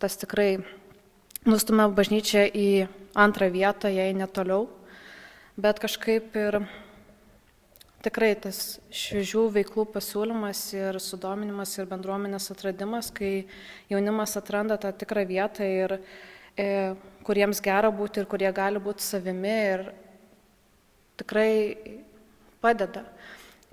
tas 0.00 0.16
tikrai 0.16 0.58
nustumia 1.48 1.88
bažnyčią 1.92 2.48
į 2.48 2.68
antrą 3.18 3.50
vietą, 3.52 3.90
jei 3.92 4.16
netoliau, 4.16 4.68
bet 5.60 5.80
kažkaip 5.82 6.36
ir 6.38 6.62
tikrai 8.04 8.32
tas 8.38 8.78
šviežių 8.94 9.48
veiklų 9.58 9.84
pasiūlymas 9.92 10.62
ir 10.76 10.98
sudominimas 11.02 11.74
ir 11.78 11.88
bendruomenės 11.90 12.50
atradimas, 12.54 13.10
kai 13.12 13.48
jaunimas 13.90 14.36
atranda 14.38 14.78
tą 14.80 14.92
tikrą 14.94 15.26
vietą 15.28 15.66
ir 15.66 15.96
e, 15.98 16.68
kuriems 17.26 17.60
gera 17.64 17.90
būti 17.92 18.22
ir 18.22 18.28
kurie 18.30 18.52
gali 18.54 18.80
būti 18.80 19.04
savimi 19.04 19.56
ir 19.74 19.88
tikrai 21.18 21.50
padeda. 22.62 23.04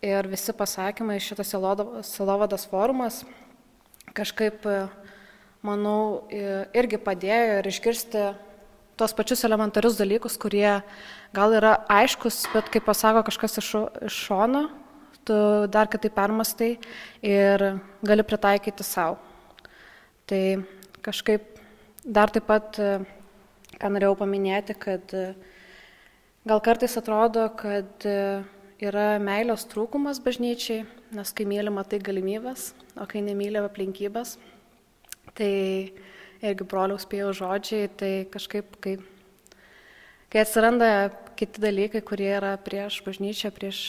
Ir 0.06 0.28
visi 0.30 0.54
pasakymai 0.54 1.18
šitas 1.24 1.54
Silovadas 2.06 2.68
forumas 2.70 3.24
kažkaip, 4.16 4.64
manau, 5.66 6.28
irgi 6.76 7.00
padėjo 7.02 7.60
ir 7.60 7.70
išgirsti 7.72 8.26
tos 8.96 9.16
pačius 9.16 9.44
elementarius 9.48 9.98
dalykus, 10.00 10.38
kurie 10.40 10.80
gal 11.36 11.56
yra 11.58 11.76
aiškus, 11.92 12.46
bet 12.54 12.70
kaip 12.72 12.86
pasako 12.88 13.26
kažkas 13.28 13.60
iš, 13.60 13.72
iš 14.08 14.20
šono, 14.30 14.68
tu 15.28 15.36
dar 15.72 15.90
kitaip 15.92 16.16
permastai 16.16 16.76
ir 17.26 17.66
gali 18.06 18.24
pritaikyti 18.24 18.86
savo. 18.88 19.18
Tai 20.30 20.42
kažkaip 21.06 21.60
dar 22.06 22.32
taip 22.32 22.48
pat, 22.48 22.80
ką 23.76 23.92
norėjau 23.92 24.16
paminėti, 24.22 24.78
kad 24.80 25.12
gal 26.46 26.62
kartais 26.64 26.96
atrodo, 27.02 27.50
kad 27.58 28.08
yra 28.84 29.16
meilės 29.24 29.66
trūkumas 29.72 30.20
bažnyčiai, 30.24 30.84
nes 31.16 31.32
kai 31.36 31.48
mylima 31.48 31.86
tai 31.88 32.00
galimybės, 32.04 32.74
o 33.00 33.08
kai 33.10 33.22
nemylė 33.24 33.64
aplinkybės, 33.64 34.36
tai 35.36 35.52
irgi 36.44 36.68
broliaus 36.68 37.06
spėjo 37.08 37.32
žodžiai, 37.40 37.90
tai 37.96 38.12
kažkaip, 38.32 38.78
kai, 38.84 38.98
kai 40.32 40.44
atsiranda 40.44 40.90
kiti 41.40 41.64
dalykai, 41.64 42.04
kurie 42.06 42.32
yra 42.36 42.56
prieš 42.62 43.02
bažnyčią, 43.06 43.52
prieš 43.56 43.84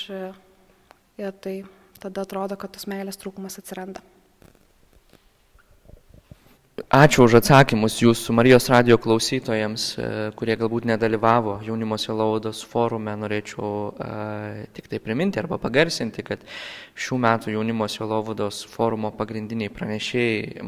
ją, 1.18 1.32
tai 1.40 1.56
tada 2.02 2.26
atrodo, 2.26 2.58
kad 2.60 2.74
tos 2.74 2.86
meilės 2.90 3.18
trūkumas 3.20 3.58
atsiranda. 3.60 4.04
Ačiū 6.76 7.24
už 7.24 7.38
atsakymus 7.38 7.94
jūsų 8.02 8.34
Marijos 8.36 8.66
radio 8.68 8.98
klausytojams, 9.00 9.84
e, 9.96 10.08
kurie 10.36 10.52
galbūt 10.60 10.84
nedalyvavo 10.84 11.54
jaunimo 11.64 11.96
silaudos 11.96 12.60
forume. 12.68 13.14
Norėčiau 13.16 13.70
uh, 13.88 14.58
tik 14.76 14.90
tai 14.92 15.00
priminti 15.00 15.40
arba 15.40 15.56
pagarsinti, 15.56 16.20
kad 16.20 16.44
šių 16.92 17.16
metų 17.24 17.54
jaunimo 17.54 17.88
silaudos 17.88 18.58
forumo 18.68 19.08
pagrindiniai 19.16 19.72
pranešėjai 19.72 20.66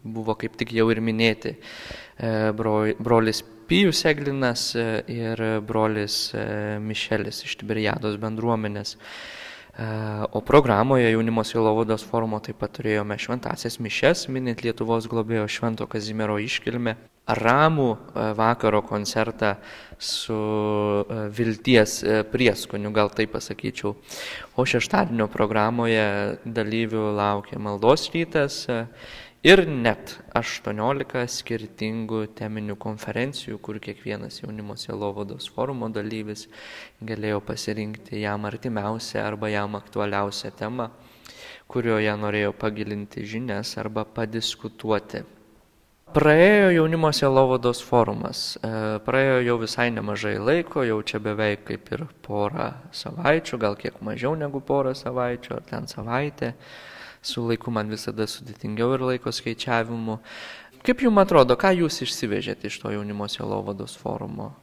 buvo 0.00 0.38
kaip 0.40 0.56
tik 0.56 0.72
jau 0.72 0.86
ir 0.94 1.02
minėti 1.04 1.52
uh, 1.58 2.56
bro, 2.56 2.94
brolis 2.96 3.42
Pijus 3.68 4.00
Eglinas 4.08 4.72
ir 5.12 5.44
brolis 5.60 6.32
uh, 6.32 6.80
Mišelis 6.80 7.44
iš 7.44 7.60
Tiberiados 7.60 8.16
bendruomenės. 8.22 8.96
Uh, 8.96 9.39
O 10.32 10.40
programoje 10.40 11.10
jaunimo 11.10 11.44
silovados 11.44 12.02
forumo 12.02 12.40
taip 12.42 12.58
pat 12.58 12.72
turėjome 12.74 13.14
šventasias 13.22 13.78
mišes, 13.78 14.26
minint 14.26 14.64
Lietuvos 14.64 15.06
globėjo 15.08 15.46
Švento 15.46 15.86
Kazimiero 15.86 16.40
iškilmę, 16.42 16.96
ramų 17.38 17.86
vakaro 18.34 18.82
koncertą 18.82 19.54
su 19.94 20.40
vilties 21.36 22.00
prieskoniu, 22.32 22.90
gal 22.90 23.14
taip 23.14 23.30
pasakyčiau. 23.36 23.94
O 24.58 24.66
šeštadienio 24.66 25.30
programoje 25.30 26.40
dalyvių 26.44 27.06
laukia 27.14 27.62
maldos 27.62 28.08
rytas 28.10 28.64
ir 29.46 29.62
net 29.64 30.18
18 30.36 31.24
skirtingų 31.32 32.26
teminių 32.36 32.76
konferencijų, 32.80 33.56
kur 33.64 33.78
kiekvienas 33.80 34.42
jaunimo 34.42 34.76
sielovados 34.76 35.48
forumo 35.54 35.88
dalyvis 35.88 36.46
galėjo 37.00 37.40
pasirinkti 37.48 38.20
jam 38.20 38.44
artimiausią 38.44 39.24
arba 39.24 39.48
jam 39.48 39.78
aktualiausią 39.80 40.52
temą, 40.58 40.90
kurioje 41.70 42.16
norėjo 42.20 42.52
pagilinti 42.52 43.24
žinias 43.24 43.76
arba 43.80 44.04
padiskutuoti. 44.04 45.24
Praėjo 46.10 46.72
jaunimo 46.74 47.12
sielovados 47.14 47.80
forumas, 47.86 48.56
e, 48.58 48.70
praėjo 49.06 49.36
jau 49.46 49.58
visai 49.62 49.92
nemažai 49.94 50.40
laiko, 50.42 50.82
jau 50.82 50.96
čia 51.06 51.20
beveik 51.22 51.62
kaip 51.68 51.92
ir 51.94 52.02
porą 52.26 52.72
savaičių, 52.90 53.58
gal 53.62 53.76
kiek 53.78 54.00
mažiau 54.02 54.34
negu 54.34 54.58
porą 54.60 54.90
savaičių, 54.98 55.54
ar 55.54 55.68
ten 55.70 55.86
savaitę 55.86 56.56
su 57.22 57.44
laiku 57.44 57.72
man 57.74 57.90
visada 57.92 58.26
sudėtingiau 58.28 58.94
ir 58.96 59.04
laiko 59.12 59.32
skaičiavimu. 59.34 60.18
Kaip 60.80 61.02
jums 61.04 61.20
atrodo, 61.20 61.56
ką 61.60 61.74
jūs 61.82 62.00
išsivežėte 62.06 62.70
iš 62.70 62.78
to 62.80 62.92
jaunimo 62.94 63.28
sielovados 63.28 63.98
forumo? 64.00 64.54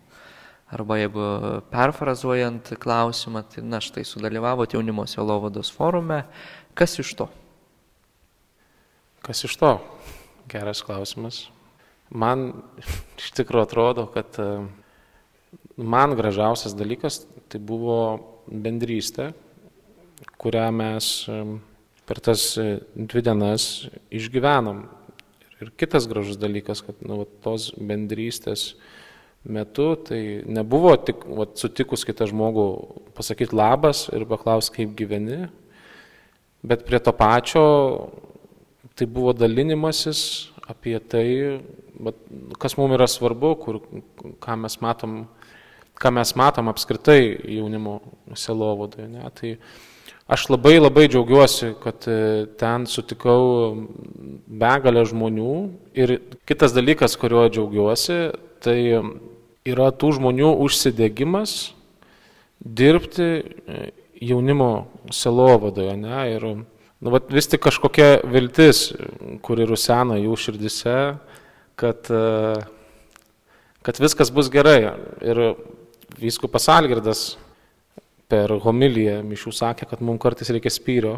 Arba 0.73 0.97
jeigu 0.99 1.25
perfrazuojant 1.71 2.73
klausimą, 2.81 3.45
tai 3.47 3.61
na 3.63 3.79
štai 3.79 4.03
sudalyvavote 4.03 4.75
jaunimo 4.75 5.05
sielovados 5.07 5.69
forume, 5.71 6.25
kas 6.75 6.97
iš 6.99 7.13
to? 7.21 7.29
Kas 9.23 9.45
iš 9.47 9.55
to? 9.61 9.77
Geras 10.51 10.81
klausimas. 10.83 11.45
Man 12.09 12.49
iš 13.21 13.31
tikrųjų 13.37 13.67
atrodo, 13.67 14.07
kad 14.11 14.41
e, 14.41 14.49
man 15.77 16.17
gražiausias 16.17 16.75
dalykas 16.75 17.21
tai 17.51 17.61
buvo 17.63 17.99
bendrystė, 18.47 19.31
kurią 20.41 20.67
mes 20.75 21.09
e, 21.31 21.41
per 22.07 22.21
tas 22.23 22.53
e, 22.59 22.79
dvi 22.95 23.23
dienas 23.25 23.87
išgyvenom. 24.13 24.85
Ir 25.61 25.73
kitas 25.79 26.05
gražus 26.09 26.37
dalykas, 26.39 26.83
kad 26.85 27.01
nu, 27.05 27.23
tos 27.43 27.71
bendrystės 27.77 28.75
metu 29.47 29.93
tai 30.07 30.43
nebuvo 30.45 30.93
tik 31.01 31.23
va, 31.27 31.47
sutikus 31.57 32.05
kitą 32.07 32.27
žmogų 32.29 32.67
pasakyti 33.17 33.55
labas 33.55 34.05
ir 34.13 34.27
paklausti, 34.29 34.75
kaip 34.79 34.93
gyveni, 34.99 35.47
bet 36.67 36.85
prie 36.87 36.99
to 37.03 37.13
pačio 37.15 37.65
tai 38.97 39.05
buvo 39.05 39.33
dalinimasis 39.37 40.21
apie 40.67 40.97
tai, 40.99 41.27
va, 42.01 42.13
kas 42.59 42.77
mums 42.79 42.97
yra 42.97 43.07
svarbu, 43.09 43.51
kur, 43.61 43.81
ką 44.43 44.57
mes 44.63 44.77
matom, 44.83 45.19
ką 45.97 46.13
mes 46.17 46.33
matom 46.39 46.71
apskritai 46.71 47.21
jaunimo 47.57 47.99
selovadoje. 48.35 49.29
Tai 49.37 49.53
Aš 50.27 50.49
labai 50.51 50.75
labai 50.75 51.05
džiaugiuosi, 51.07 51.69
kad 51.79 52.03
e, 52.11 52.45
ten 52.59 52.83
sutikau 52.83 53.87
begalę 54.43 55.05
žmonių 55.07 55.53
ir 55.95 56.17
kitas 56.43 56.75
dalykas, 56.75 57.15
kuriuo 57.15 57.45
džiaugiuosi, 57.47 58.17
tai 58.59 58.75
yra 59.67 59.87
tų 59.95 60.11
žmonių 60.17 60.49
užsidėgymas 60.65 61.53
dirbti 62.59 63.29
e, 63.39 63.79
jaunimo 64.19 64.89
selovadoje. 65.15 65.95
Ne? 66.03 66.19
Ir 66.35 66.45
nu, 66.51 67.15
vat, 67.15 67.31
vis 67.31 67.47
tik 67.47 67.63
kažkokia 67.63 68.19
viltis, 68.27 68.89
kuri 69.47 69.63
rusena 69.71 70.19
jų 70.19 70.35
širdise, 70.43 70.99
kad, 71.79 72.11
e, 72.11 72.59
kad 73.79 74.03
viskas 74.03 74.35
bus 74.35 74.51
gerai. 74.51 74.79
Ir 75.23 75.43
vyskupas 76.19 76.67
Algirdas 76.75 77.37
per 78.31 78.51
homiliją 78.63 79.21
mišių 79.27 79.53
sakė, 79.55 79.87
kad 79.89 80.03
mums 80.03 80.21
kartais 80.23 80.51
reikia 80.51 80.71
spyrio, 80.73 81.15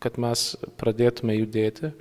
kad 0.00 0.16
mes 0.20 0.54
pradėtume 0.80 1.36
judėti. 1.36 1.92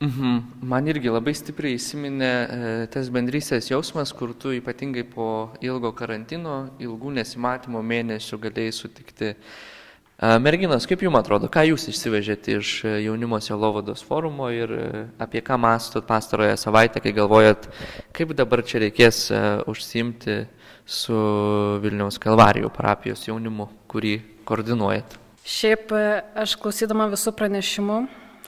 Mhm. 0.00 0.36
Man 0.64 0.86
irgi 0.88 1.10
labai 1.12 1.34
stipriai 1.36 1.76
įsiminė 1.76 2.30
e, 2.30 2.70
tas 2.94 3.10
bendrystės 3.12 3.66
jausmas, 3.68 4.14
kur 4.16 4.32
tu 4.32 4.54
ypatingai 4.56 5.02
po 5.04 5.50
ilgo 5.60 5.90
karantino, 5.92 6.70
ilgų 6.80 7.12
nesimatymo 7.18 7.82
mėnesių 7.84 8.38
galėjai 8.46 8.72
sutikti. 8.78 9.34
E, 9.34 10.30
merginos, 10.40 10.86
kaip 10.88 11.04
jums 11.04 11.20
atrodo, 11.20 11.50
ką 11.52 11.66
jūs 11.68 11.84
išsivežėte 11.92 12.56
iš 12.62 12.72
jaunimo 13.02 13.42
selovados 13.44 14.00
forumo 14.06 14.48
ir 14.54 14.72
e, 14.72 15.04
apie 15.20 15.44
ką 15.44 15.60
mastot 15.60 16.08
pastaroją 16.08 16.56
savaitę, 16.56 17.04
kai 17.04 17.12
galvojat, 17.18 17.68
kaip 18.16 18.32
dabar 18.38 18.64
čia 18.64 18.86
reikės 18.86 19.26
užsimti 19.68 20.46
su 20.90 21.16
Vilniaus 21.84 22.18
Kalvarijų 22.20 22.70
parapijos 22.74 23.22
jaunimu, 23.28 23.68
kurį 23.90 24.16
koordinuojat? 24.48 25.14
Šiaip 25.46 25.92
e, 25.94 26.06
aš 26.42 26.56
klausydama 26.60 27.06
visų 27.12 27.32
pranešimų 27.38 28.00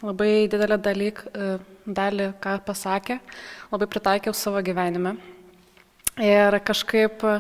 labai 0.03 0.49
didelę 0.51 0.79
dalyk, 0.83 1.23
e, 1.31 1.55
dalį, 1.87 2.33
ką 2.43 2.57
pasakė, 2.67 3.21
labai 3.73 3.89
pritaikiau 3.91 4.35
savo 4.37 4.63
gyvenime. 4.65 5.15
Ir 6.21 6.59
kažkaip 6.67 7.23
e, 7.25 7.39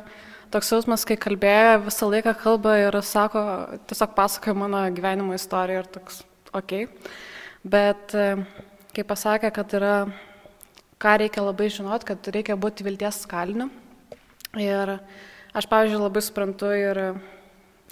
toks 0.54 0.72
jausmas, 0.72 1.04
kai 1.08 1.18
kalbėjo, 1.20 1.82
visą 1.88 2.08
laiką 2.12 2.36
kalba 2.38 2.78
ir 2.84 3.00
sako, 3.04 3.44
tiesiog 3.90 4.16
pasakoja 4.16 4.56
mano 4.64 4.86
gyvenimo 4.94 5.34
istoriją 5.34 5.82
ir 5.82 5.92
toks, 5.98 6.22
okei. 6.54 6.86
Okay. 6.86 7.12
Bet 7.62 8.10
kai 8.90 9.04
pasakė, 9.06 9.52
kad 9.54 9.74
yra, 9.78 9.92
ką 11.02 11.12
reikia 11.22 11.44
labai 11.46 11.68
žinot, 11.70 12.02
kad 12.06 12.26
reikia 12.34 12.56
būti 12.58 12.82
vilties 12.82 13.20
skaliniu, 13.22 13.68
Ir 14.60 14.90
aš, 15.56 15.64
pavyzdžiui, 15.64 15.96
labai 15.96 16.20
suprantu 16.20 16.68
ir 16.76 16.98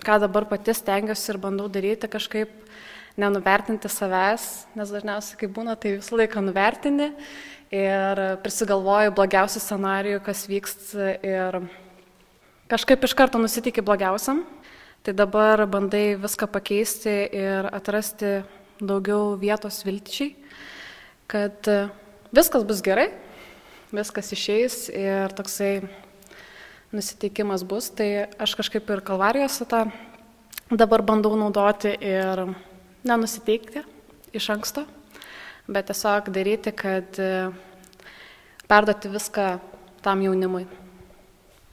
ką 0.04 0.16
dabar 0.20 0.44
pati 0.44 0.74
stengiuosi 0.76 1.30
ir 1.32 1.38
bandau 1.40 1.70
daryti 1.72 2.04
kažkaip 2.04 2.50
nenuvertinti 3.16 3.88
savęs, 3.88 4.66
nes 4.76 4.92
dažniausiai, 4.92 5.38
kai 5.40 5.48
būna, 5.48 5.72
tai 5.80 5.94
visą 5.94 6.18
laiką 6.20 6.42
nuvertini 6.44 7.06
ir 7.72 8.20
prisigalvoju 8.44 9.14
blogiausių 9.16 9.62
scenarijų, 9.64 10.18
kas 10.26 10.42
vyks 10.50 10.92
ir 11.24 11.58
kažkaip 12.68 13.08
iš 13.08 13.16
karto 13.16 13.40
nusitiki 13.40 13.80
blogiausiam. 13.80 14.44
Tai 15.00 15.16
dabar 15.16 15.64
bandai 15.64 16.12
viską 16.20 16.44
pakeisti 16.52 17.16
ir 17.40 17.70
atrasti 17.72 18.42
daugiau 18.84 19.32
vietos 19.40 19.80
vilčiai, 19.88 20.34
kad 21.24 21.72
viskas 22.36 22.68
bus 22.68 22.84
gerai, 22.84 23.08
viskas 23.96 24.28
išeis 24.36 24.90
ir 24.92 25.32
toksai 25.32 25.72
nusiteikimas 26.92 27.64
bus, 27.66 27.90
tai 27.94 28.26
aš 28.38 28.56
kažkaip 28.58 28.88
ir 28.90 29.02
kalvarijose 29.06 29.66
tą 29.68 29.84
dabar 30.70 31.02
bandau 31.02 31.36
naudoti 31.38 31.92
ir 31.94 32.44
nenusiteikti 33.06 33.82
iš 34.36 34.50
anksto, 34.54 34.84
bet 35.70 35.90
tiesiog 35.90 36.30
daryti, 36.34 36.72
kad 36.74 37.18
e, 37.18 37.50
perduoti 38.70 39.10
viską 39.10 39.46
tam 40.04 40.22
jaunimui. 40.22 40.66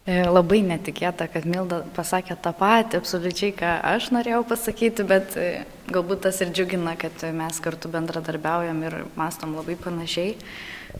E, 0.08 0.22
labai 0.24 0.62
netikėta, 0.64 1.28
kad 1.30 1.46
Milda 1.50 1.82
pasakė 1.98 2.38
tą 2.42 2.54
patį, 2.58 3.02
absoliučiai, 3.02 3.52
ką 3.58 3.74
aš 3.92 4.10
norėjau 4.16 4.46
pasakyti, 4.48 5.06
bet 5.08 5.38
e, 5.38 5.50
galbūt 5.92 6.24
tas 6.26 6.42
ir 6.42 6.54
džiugina, 6.54 6.96
kad 7.00 7.26
mes 7.36 7.62
kartu 7.64 7.92
bendradarbiaujam 7.92 8.82
ir 8.88 9.02
mastom 9.20 9.58
labai 9.58 9.76
panašiai. 9.82 10.38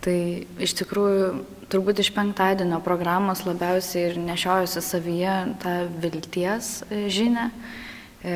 Tai 0.04 0.18
iš 0.62 0.74
tikrųjų 0.82 1.28
turbūt 1.72 2.02
iš 2.04 2.12
penktadienio 2.16 2.80
programos 2.84 3.44
labiausiai 3.48 4.12
ir 4.12 4.20
nešiojusi 4.22 4.84
savyje 4.84 5.36
tą 5.64 5.76
vilties 6.04 6.82
e, 6.88 7.06
žinę, 7.12 7.50
e, 8.24 8.36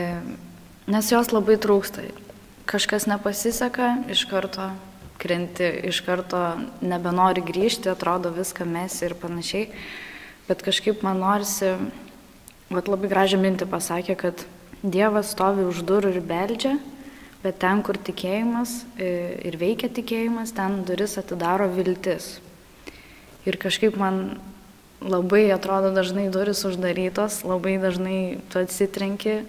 nes 0.91 1.11
jos 1.11 1.31
labai 1.31 1.57
trūksta. 1.61 2.07
Kažkas 2.71 3.07
nepasiseka, 3.09 3.93
iš 4.11 4.25
karto 4.31 4.69
krenti, 5.21 5.67
iš 5.91 6.01
karto 6.05 6.39
nebenori 6.81 7.43
grįžti, 7.45 7.91
atrodo 7.91 8.31
viską 8.33 8.65
mes 8.65 8.95
ir 9.05 9.15
panašiai. 9.19 9.67
Bet 10.47 10.63
kažkaip 10.65 11.03
man 11.05 11.21
norisi, 11.21 11.75
vat 12.71 12.89
labai 12.89 13.11
gražią 13.11 13.39
mintį 13.41 13.67
pasakė, 13.69 14.17
kad 14.17 14.47
Dievas 14.81 15.35
stovi 15.35 15.67
už 15.69 15.83
durų 15.85 16.15
ir 16.15 16.23
beldžia 16.25 16.79
Bet 17.41 17.57
ten, 17.63 17.81
kur 17.81 17.97
tikėjimas 17.97 18.83
e, 19.01 19.09
ir 19.49 19.57
veikia 19.57 19.89
tikėjimas, 19.89 20.53
ten 20.53 20.83
duris 20.85 21.17
atidaro 21.17 21.65
viltis. 21.73 22.35
Ir 23.49 23.57
kažkaip 23.57 23.95
man 23.97 24.37
labai 25.01 25.47
atrodo 25.49 25.89
dažnai 25.95 26.27
duris 26.29 26.61
uždarytos, 26.69 27.39
labai 27.41 27.79
dažnai 27.81 28.37
tu 28.53 28.61
atsitrenki, 28.61 29.39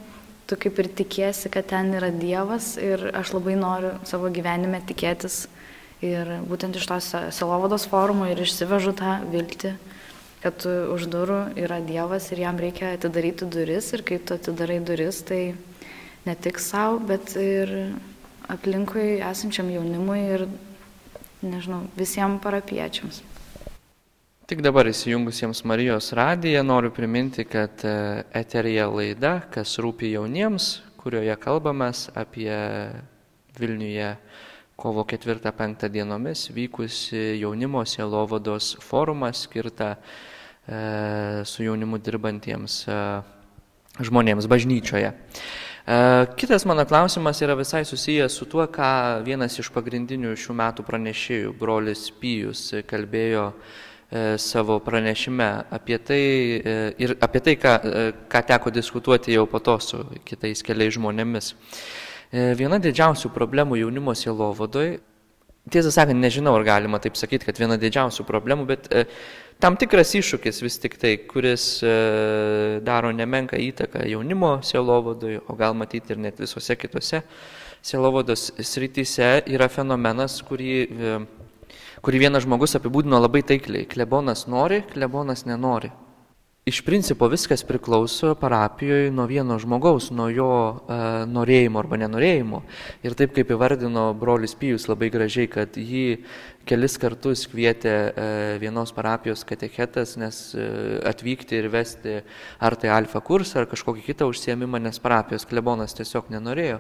tu 0.48 0.57
kaip 0.57 0.81
ir 0.81 0.88
tikėsi, 1.02 1.50
kad 1.52 1.68
ten 1.68 1.92
yra 1.98 2.09
Dievas 2.09 2.78
ir 2.81 3.11
aš 3.12 3.35
labai 3.37 3.59
noriu 3.61 3.92
savo 4.09 4.33
gyvenime 4.33 4.81
tikėtis. 4.88 5.46
Ir 6.02 6.26
būtent 6.48 6.74
iš 6.81 6.88
tos 6.88 7.11
selovados 7.37 7.85
forumo 7.87 8.26
ir 8.26 8.40
išsivežu 8.42 8.94
tą 8.98 9.18
viltį, 9.31 9.74
kad 10.42 10.64
už 10.66 11.05
durų 11.12 11.42
yra 11.61 11.78
Dievas 11.85 12.33
ir 12.33 12.42
jam 12.42 12.57
reikia 12.59 12.94
atidaryti 12.96 13.46
duris 13.46 13.92
ir 13.92 14.02
kai 14.09 14.18
tu 14.18 14.40
atidarai 14.40 14.81
duris, 14.83 15.20
tai 15.28 15.42
ne 16.26 16.35
tik 16.35 16.61
savo, 16.62 17.00
bet 17.06 17.35
ir 17.40 17.72
aplinkui 18.52 19.20
esančiam 19.22 19.70
jaunimui 19.72 20.20
ir, 20.37 20.46
nežinau, 21.42 21.85
visiems 21.98 22.42
parapiečiams. 22.44 23.22
Tik 24.50 24.61
dabar 24.61 24.88
įsijungusiems 24.90 25.62
Marijos 25.64 26.11
radiją 26.18 26.64
noriu 26.66 26.90
priminti, 26.92 27.46
kad 27.48 27.85
e, 27.87 28.24
eterija 28.37 28.88
laida, 28.90 29.37
kas 29.54 29.78
rūpi 29.80 30.11
jauniems, 30.12 30.82
kurioje 31.00 31.37
kalbame 31.40 31.88
apie 32.18 32.58
Vilniuje 33.58 34.16
kovo 34.76 35.04
4-5 35.04 35.88
dienomis 35.88 36.50
vykusi 36.50 37.38
jaunimo 37.40 37.85
sielovados 37.87 38.76
forumą 38.80 39.32
skirtą 39.32 39.94
e, 39.94 41.44
su 41.44 41.62
jaunimu 41.62 42.00
dirbantiems 42.02 42.82
e, 42.88 42.98
žmonėms 44.02 44.48
bažnyčioje. 44.50 45.12
E, 45.87 46.27
kitas 46.37 46.64
mano 46.64 46.85
klausimas 46.87 47.40
yra 47.42 47.55
visai 47.59 47.85
susijęs 47.85 48.33
su 48.33 48.47
tuo, 48.47 48.66
ką 48.71 49.23
vienas 49.27 49.59
iš 49.59 49.73
pagrindinių 49.75 50.37
šių 50.38 50.55
metų 50.55 50.85
pranešėjų, 50.87 51.55
brolis 51.59 52.05
Pijus, 52.23 52.68
kalbėjo 52.87 53.49
e, 53.51 54.38
savo 54.38 54.79
pranešime 54.79 55.49
apie 55.75 55.99
tai 55.99 56.23
e, 56.23 56.77
ir 57.03 57.16
apie 57.18 57.42
tai, 57.42 57.57
ką, 57.59 57.75
ką 58.31 58.45
teko 58.53 58.71
diskutuoti 58.71 59.35
jau 59.35 59.49
po 59.51 59.59
to 59.59 59.79
su 59.83 60.05
kitais 60.25 60.62
keliais 60.62 60.95
žmonėmis. 60.95 61.55
Viena 62.33 62.79
didžiausių 62.81 63.29
problemų 63.35 63.77
jaunimo 63.83 64.14
sielovadoje, 64.16 65.01
tiesą 65.68 65.90
sakant, 65.92 66.16
nežinau, 66.16 66.55
ar 66.57 66.62
galima 66.64 67.03
taip 67.03 67.18
sakyti, 67.18 67.45
kad 67.45 67.59
viena 67.61 67.77
didžiausių 67.77 68.25
problemų, 68.25 68.64
bet 68.71 68.87
tam 69.62 69.77
tikras 69.79 70.11
iššūkis 70.18 70.59
vis 70.64 70.79
tik 70.83 70.96
tai, 70.98 71.12
kuris 71.31 71.64
e, 71.87 71.92
daro 72.83 73.12
nemenką 73.14 73.61
įtaką 73.62 74.03
jaunimo 74.11 74.57
sielovadui, 74.66 75.37
o 75.46 75.55
gal 75.59 75.77
matyti 75.79 76.16
ir 76.16 76.22
net 76.25 76.42
visose 76.42 76.75
kitose 76.79 77.22
sielovados 77.83 78.48
srityse, 78.59 79.31
yra 79.55 79.68
fenomenas, 79.70 80.40
kurį, 80.46 80.75
e, 80.83 81.16
kurį 82.03 82.25
vienas 82.25 82.46
žmogus 82.46 82.75
apibūdino 82.79 83.22
labai 83.22 83.44
taikliai. 83.46 83.87
Klebonas 83.90 84.48
nori, 84.51 84.83
klebonas 84.90 85.46
nenori. 85.46 85.92
Iš 86.62 86.85
principo 86.87 87.27
viskas 87.27 87.64
priklauso 87.66 88.37
parapijoje 88.38 89.11
nuo 89.11 89.25
vieno 89.27 89.57
žmogaus, 89.59 90.12
nuo 90.14 90.29
jo 90.31 90.51
e, 90.70 90.98
norėjimo 91.27 91.81
arba 91.81 91.98
nenorėjimo. 91.98 92.61
Ir 93.03 93.16
taip 93.18 93.33
kaip 93.35 93.51
įvardino 93.51 94.05
brolis 94.14 94.55
Pijus 94.55 94.87
labai 94.87 95.09
gražiai, 95.11 95.48
kad 95.51 95.75
jį 95.75 96.20
kelis 96.70 96.94
kartus 97.03 97.48
kvietė 97.51 97.90
e, 97.90 98.29
vienos 98.62 98.94
parapijos 98.94 99.42
katechetas, 99.42 100.14
nes 100.22 100.38
e, 100.55 100.68
atvykti 101.11 101.59
ir 101.59 101.66
vesti 101.72 102.20
ar 102.62 102.79
tai 102.79 102.94
alfa 102.94 103.18
kursą, 103.27 103.64
ar 103.64 103.70
kažkokį 103.72 104.07
kitą 104.12 104.31
užsiemimą, 104.31 104.79
nes 104.87 105.03
parapijos 105.03 105.51
klebonas 105.51 105.98
tiesiog 105.98 106.31
nenorėjo. 106.31 106.79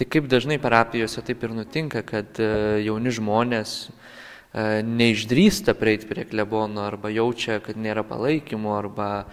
Tai 0.00 0.08
kaip 0.08 0.32
dažnai 0.32 0.56
parapijose 0.56 1.20
taip 1.28 1.44
ir 1.44 1.52
nutinka, 1.52 2.00
kad 2.16 2.40
e, 2.40 2.48
jauni 2.88 3.12
žmonės 3.20 3.76
E, 3.90 4.17
neišdrįsta 4.54 5.74
prieiti 5.76 6.08
prie 6.08 6.24
klebono 6.24 6.86
arba 6.88 7.10
jaučia, 7.12 7.58
kad 7.60 7.76
nėra 7.76 8.02
palaikymo 8.06 8.72
arba, 8.78 9.26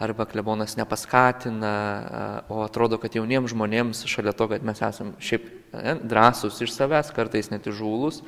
arba 0.00 0.26
klebonas 0.26 0.78
nepaskatina, 0.80 1.72
e, 1.72 2.24
o 2.52 2.62
atrodo, 2.64 2.98
kad 2.98 3.14
jauniems 3.14 3.52
žmonėms 3.52 4.06
šalia 4.08 4.32
to, 4.32 4.48
kad 4.48 4.64
mes 4.64 4.80
esame 4.80 5.12
šiaip 5.20 5.46
ne, 5.76 5.96
drąsūs 6.08 6.62
iš 6.64 6.72
savęs, 6.72 7.12
kartais 7.12 7.52
net 7.52 7.68
įžūlus, 7.68 8.22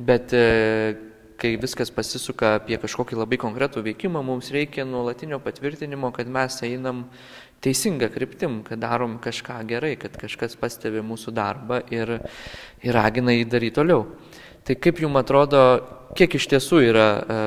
bet 0.00 0.32
e, 0.32 0.96
kai 1.42 1.56
viskas 1.60 1.92
pasisuka 1.92 2.56
apie 2.60 2.78
kažkokį 2.80 3.18
labai 3.18 3.38
konkretų 3.42 3.84
veikimą, 3.84 4.24
mums 4.24 4.52
reikia 4.54 4.86
nuolatinio 4.88 5.42
patvirtinimo, 5.44 6.12
kad 6.14 6.30
mes 6.30 6.60
einam 6.64 7.08
teisinga 7.62 8.08
kryptim, 8.14 8.62
kad 8.66 8.80
darom 8.82 9.18
kažką 9.22 9.60
gerai, 9.68 9.94
kad 10.00 10.16
kažkas 10.18 10.56
pastebi 10.58 11.02
mūsų 11.04 11.34
darbą 11.36 11.82
ir, 11.94 12.16
ir 12.82 12.96
ragina 12.96 13.34
jį 13.34 13.48
daryti 13.50 13.76
toliau. 13.78 14.06
Tai 14.62 14.76
kaip 14.78 15.00
jums 15.02 15.18
atrodo, 15.18 15.60
kiek 16.14 16.36
iš 16.38 16.46
tiesų 16.52 16.82
yra 16.86 17.06
e, 17.10 17.38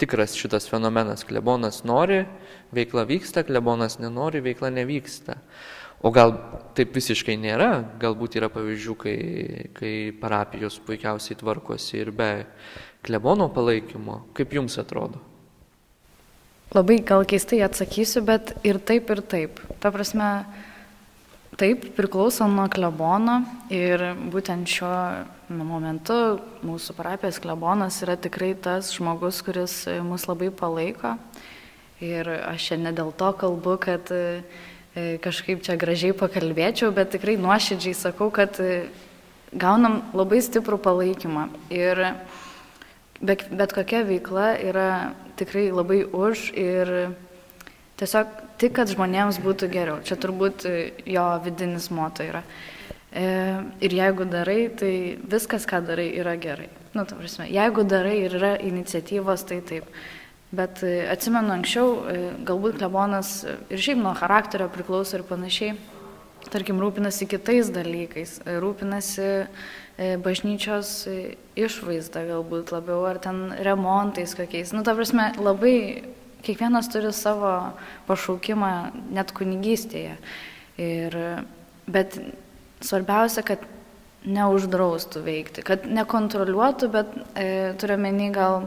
tikras 0.00 0.34
šitas 0.36 0.66
fenomenas? 0.68 1.24
Klebonas 1.24 1.80
nori, 1.88 2.26
veikla 2.76 3.06
vyksta, 3.08 3.44
klebonas 3.48 3.96
nenori, 4.02 4.42
veikla 4.44 4.68
nevyksta. 4.74 5.38
O 6.02 6.10
gal 6.12 6.34
taip 6.76 6.92
visiškai 6.96 7.38
nėra, 7.38 7.70
galbūt 8.02 8.36
yra 8.40 8.50
pavyzdžių, 8.52 8.94
kai, 9.00 9.16
kai 9.76 9.92
parapijos 10.18 10.80
puikiausiai 10.84 11.38
tvarkosi 11.40 12.00
ir 12.02 12.10
be 12.12 12.30
klebono 13.06 13.46
palaikymo. 13.54 14.18
Kaip 14.36 14.52
jums 14.58 14.76
atrodo? 14.82 15.22
Labai 16.72 16.98
gal 17.06 17.24
keistai 17.28 17.62
atsakysiu, 17.64 18.24
bet 18.28 18.54
ir 18.66 18.80
taip, 18.80 19.08
ir 19.14 19.22
taip. 19.28 19.60
Ta 19.80 19.92
prasme, 19.94 20.28
taip 21.62 21.84
priklauso 21.94 22.48
nuo 22.50 22.64
klebono 22.66 23.36
ir 23.70 24.02
būtent 24.32 24.66
šiuo 24.66 24.96
momentu 25.54 26.16
mūsų 26.66 26.96
parapijos 26.98 27.38
klebonas 27.44 28.00
yra 28.02 28.16
tikrai 28.18 28.56
tas 28.58 28.88
žmogus, 28.96 29.38
kuris 29.46 29.76
mus 30.02 30.26
labai 30.26 30.50
palaiko. 30.50 31.14
Ir 32.02 32.26
aš 32.26 32.66
čia 32.66 32.80
ne 32.82 32.90
dėl 32.90 33.12
to 33.14 33.30
kalbu, 33.38 33.76
kad 33.78 34.10
e, 34.10 34.42
kažkaip 35.22 35.62
čia 35.62 35.78
gražiai 35.78 36.16
pakalbėčiau, 36.18 36.90
bet 36.90 37.14
tikrai 37.14 37.36
nuoširdžiai 37.38 37.94
sakau, 37.94 38.32
kad 38.34 38.58
e, 38.58 38.88
gaunam 39.54 40.00
labai 40.18 40.42
stiprų 40.42 40.80
palaikymą. 40.82 41.46
Ir 41.70 42.08
bet, 43.22 43.46
bet 43.54 43.76
kokia 43.78 44.02
veikla 44.08 44.56
yra 44.58 44.88
tikrai 45.38 45.68
labai 45.70 46.02
už 46.10 46.48
ir 46.58 47.12
tiesiog 48.02 48.30
tik, 48.58 48.74
kad 48.78 48.90
žmonėms 48.90 49.40
būtų 49.42 49.68
geriau. 49.72 50.00
Čia 50.06 50.18
turbūt 50.20 50.66
e, 50.66 50.76
jo 51.14 51.26
vidinis 51.44 51.88
moto 51.94 52.26
yra. 52.26 52.42
E, 53.12 53.26
ir 53.84 53.94
jeigu 53.94 54.26
darai, 54.28 54.66
tai 54.78 54.94
viskas, 55.34 55.66
ką 55.68 55.82
darai, 55.86 56.08
yra 56.18 56.34
gerai. 56.40 56.70
Nu, 56.96 57.06
ta 57.08 57.16
prasme, 57.16 57.48
jeigu 57.52 57.86
darai 57.88 58.18
ir 58.24 58.34
yra 58.40 58.56
iniciatyvos, 58.62 59.46
tai 59.48 59.60
taip. 59.68 59.86
Bet 60.52 60.82
e, 60.84 60.96
atsimenu 61.12 61.54
anksčiau, 61.54 61.94
galbūt 62.48 62.80
klebonas 62.80 63.42
ir 63.72 63.80
šiaip 63.80 64.02
nuo 64.02 64.16
charakterio 64.18 64.68
priklauso 64.72 65.16
ir 65.18 65.26
panašiai, 65.28 65.76
tarkim, 66.52 66.80
rūpinasi 66.82 67.28
kitais 67.30 67.70
dalykais, 67.72 68.40
rūpinasi 68.60 69.28
bažnyčios 70.24 70.90
išvaizdą 71.54 72.24
galbūt 72.32 72.72
labiau, 72.74 73.04
ar 73.06 73.20
ten 73.22 73.52
remontais 73.62 74.34
kokiais. 74.34 74.72
Nu, 74.74 74.82
ta 74.84 74.96
prasme, 74.98 75.30
labai 75.38 75.76
kiekvienas 76.46 76.90
turi 76.92 77.12
savo 77.16 77.52
pašaukimą 78.08 78.72
net 79.14 79.32
kunigystėje. 79.36 80.16
Ir, 80.82 81.16
bet 81.86 82.18
svarbiausia, 82.82 83.44
kad 83.46 83.64
neuždraustų 84.22 85.22
veikti, 85.24 85.64
kad 85.66 85.86
nekontroliuotų, 85.90 86.88
bet 86.92 87.10
e, 87.34 87.48
turiu 87.80 87.98
menį 88.00 88.28
gal, 88.34 88.66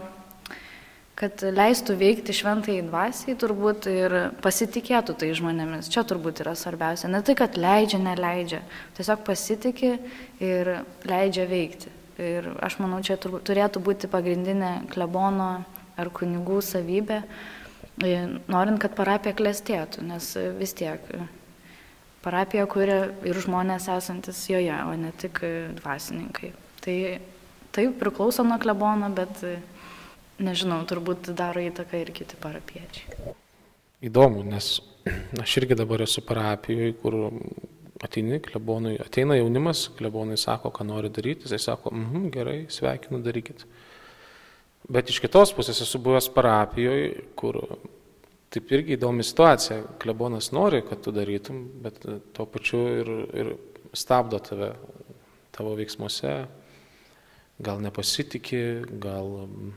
kad 1.16 1.40
leistų 1.48 1.96
veikti 2.00 2.36
šventai 2.36 2.82
dvasiai 2.84 3.38
turbūt 3.40 3.88
ir 3.88 4.16
pasitikėtų 4.44 5.16
tai 5.22 5.32
žmonėmis. 5.38 5.90
Čia 5.92 6.04
turbūt 6.08 6.44
yra 6.44 6.58
svarbiausia. 6.60 7.08
Ne 7.12 7.24
tai, 7.26 7.38
kad 7.40 7.56
leidžia, 7.60 8.02
neleidžia, 8.04 8.60
tiesiog 8.98 9.24
pasitikė 9.28 9.94
ir 10.44 10.74
leidžia 11.08 11.48
veikti. 11.48 11.94
Ir 12.20 12.52
aš 12.64 12.78
manau, 12.80 13.02
čia 13.04 13.18
turbūt, 13.20 13.44
turėtų 13.48 13.82
būti 13.84 14.12
pagrindinė 14.12 14.86
klebono 14.92 15.50
ar 16.00 16.12
kunigų 16.16 16.62
savybė, 16.64 17.22
norint, 18.02 18.80
kad 18.82 18.96
parapija 18.98 19.36
klestėtų, 19.38 20.04
nes 20.04 20.32
vis 20.60 20.76
tiek 20.76 21.02
parapiją 22.26 22.66
kuria 22.68 23.00
ir 23.28 23.38
žmonės 23.40 23.88
esantis 23.94 24.42
joje, 24.50 24.76
o 24.88 24.96
ne 25.00 25.14
tik 25.22 25.40
dvasininkai. 25.80 26.52
Tai 26.84 26.98
taip 27.76 27.98
priklauso 28.02 28.44
nuo 28.48 28.58
klebono, 28.62 29.12
bet 29.14 29.44
nežinau, 30.42 30.82
turbūt 30.90 31.32
daro 31.38 31.64
įtaką 31.64 32.02
ir 32.02 32.12
kiti 32.16 32.40
parapiečiai. 32.42 33.34
Įdomu, 34.06 34.44
nes 34.48 34.80
aš 35.44 35.58
irgi 35.62 35.78
dabar 35.80 36.04
esu 36.06 36.24
parapijoje, 36.26 36.98
kur 37.02 37.18
ateini 38.04 38.42
klebonui, 38.44 38.98
ateina 39.02 39.38
jaunimas, 39.40 39.88
klebonai 39.98 40.38
sako, 40.40 40.72
ką 40.76 40.86
nori 40.88 41.12
daryti, 41.14 41.48
jisai 41.48 41.62
sako, 41.64 41.94
mhm, 41.96 42.30
gerai, 42.34 42.58
sveikinu, 42.72 43.22
darykit. 43.26 43.66
Bet 44.86 45.10
iš 45.10 45.18
kitos 45.24 45.50
pusės 45.58 45.80
esu 45.82 45.98
buvęs 46.04 46.28
parapijoje, 46.36 47.24
kur 47.40 47.58
taip 48.54 48.70
irgi 48.76 48.94
įdomi 49.00 49.26
situacija. 49.26 49.80
Klebonas 50.02 50.52
nori, 50.54 50.84
kad 50.86 51.02
tu 51.02 51.14
darytum, 51.16 51.64
bet 51.82 52.06
tuo 52.38 52.46
pačiu 52.50 52.82
ir, 53.02 53.10
ir 53.34 53.50
stabdo 53.98 54.38
tave 54.44 54.76
tavo 55.56 55.74
veiksmuose. 55.80 56.36
Gal 57.66 57.82
nepasitikė, 57.82 58.62
gal 59.02 59.32
mm, 59.48 59.74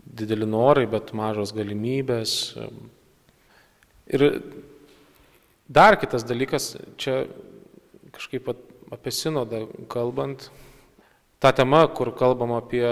dideli 0.00 0.48
norai, 0.48 0.86
bet 0.90 1.12
mažos 1.16 1.52
galimybės. 1.54 2.34
Ir 4.10 4.26
dar 5.70 6.00
kitas 6.00 6.24
dalykas, 6.26 6.72
čia 6.98 7.22
kažkaip 8.16 8.48
apie 8.90 9.12
sinodą 9.14 9.68
kalbant, 9.92 10.48
ta 11.40 11.52
tema, 11.56 11.86
kur 11.88 12.12
kalbam 12.16 12.52
apie 12.58 12.84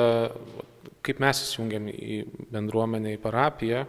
kaip 1.08 1.22
mes 1.22 1.40
įsijungiam 1.40 1.88
į 1.88 2.20
bendruomenę, 2.52 3.14
į 3.16 3.22
parapiją, 3.22 3.84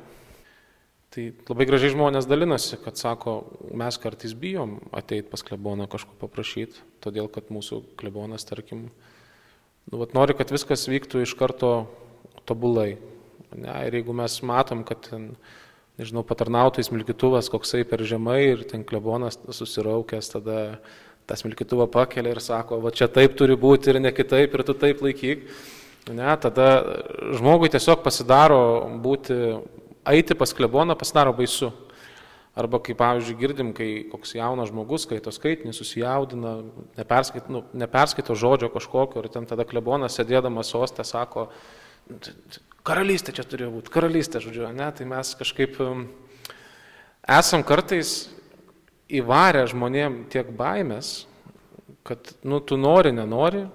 tai 1.14 1.30
labai 1.50 1.66
gražiai 1.68 1.94
žmonės 1.96 2.28
dalinasi, 2.30 2.78
kad 2.84 3.00
sako, 3.02 3.40
mes 3.76 3.98
kartais 4.02 4.36
bijom 4.38 4.78
ateiti 4.96 5.28
pas 5.32 5.44
kleboną 5.46 5.90
kažko 5.92 6.16
paprašyti, 6.22 6.84
todėl 7.04 7.28
kad 7.34 7.50
mūsų 7.54 7.82
klebonas, 8.00 8.46
tarkim, 8.48 8.88
nu, 9.90 10.02
vat, 10.02 10.14
nori, 10.18 10.38
kad 10.38 10.54
viskas 10.54 10.88
vyktų 10.92 11.26
iš 11.26 11.34
karto 11.40 11.74
tobulai. 12.50 12.94
Ne, 13.58 13.74
ir 13.90 13.98
jeigu 13.98 14.14
mes 14.14 14.38
matom, 14.46 14.86
kad 14.88 15.02
ten, 15.10 15.32
nežinau, 16.00 16.22
patarnautojai 16.28 16.86
smilkituvas 16.86 17.50
koksai 17.52 17.82
per 17.90 18.06
žemai 18.08 18.40
ir 18.52 18.64
ten 18.70 18.86
klebonas 18.88 19.42
susiraukęs, 19.50 20.30
tada 20.36 20.60
tą 21.30 21.38
smilkytuvą 21.38 21.86
pakelia 21.94 22.34
ir 22.34 22.42
sako, 22.42 22.80
va 22.82 22.92
čia 22.96 23.08
taip 23.12 23.36
turi 23.38 23.58
būti 23.60 23.94
ir 23.94 24.02
ne 24.02 24.12
kitaip 24.16 24.56
ir 24.56 24.66
tu 24.66 24.74
taip 24.74 25.04
laikyk. 25.06 25.46
Ne, 26.10 26.32
tada 26.42 26.70
žmogui 27.38 27.70
tiesiog 27.70 28.02
pasidaro 28.02 28.88
būti, 29.04 29.36
eiti 30.10 30.38
pas 30.38 30.54
kleboną 30.58 30.98
pasidaro 30.98 31.36
baisu. 31.38 31.70
Arba 32.58 32.80
kaip 32.84 32.98
pavyzdžiui 33.00 33.38
girdim, 33.40 33.70
kai 33.78 34.08
koks 34.10 34.34
jaunas 34.36 34.72
žmogus 34.72 35.06
skaito 35.06 35.32
skaitinį, 35.32 35.72
susijaudina, 35.76 36.56
neperskaito, 36.98 37.54
nu, 37.54 37.62
neperskaito 37.78 38.36
žodžio 38.36 38.72
kažkokio 38.74 39.22
ir 39.22 39.30
ten 39.32 39.46
tada 39.48 39.68
klebonas 39.70 40.18
sėdėdamas 40.18 40.74
sostę 40.74 41.06
sako, 41.08 41.46
karalystė 42.84 43.36
čia 43.38 43.46
turėjo 43.46 43.70
būti, 43.78 43.94
karalystė, 43.94 44.42
žodžiu, 44.44 44.66
ne, 44.76 44.90
tai 44.98 45.08
mes 45.08 45.32
kažkaip 45.40 45.78
esam 47.38 47.64
kartais 47.64 48.18
įvarę 49.10 49.66
žmonėm 49.70 50.24
tiek 50.32 50.50
baimės, 50.56 51.26
kad, 52.06 52.34
nu, 52.46 52.62
tu 52.62 52.78
nori, 52.78 53.12
nenori, 53.16 53.66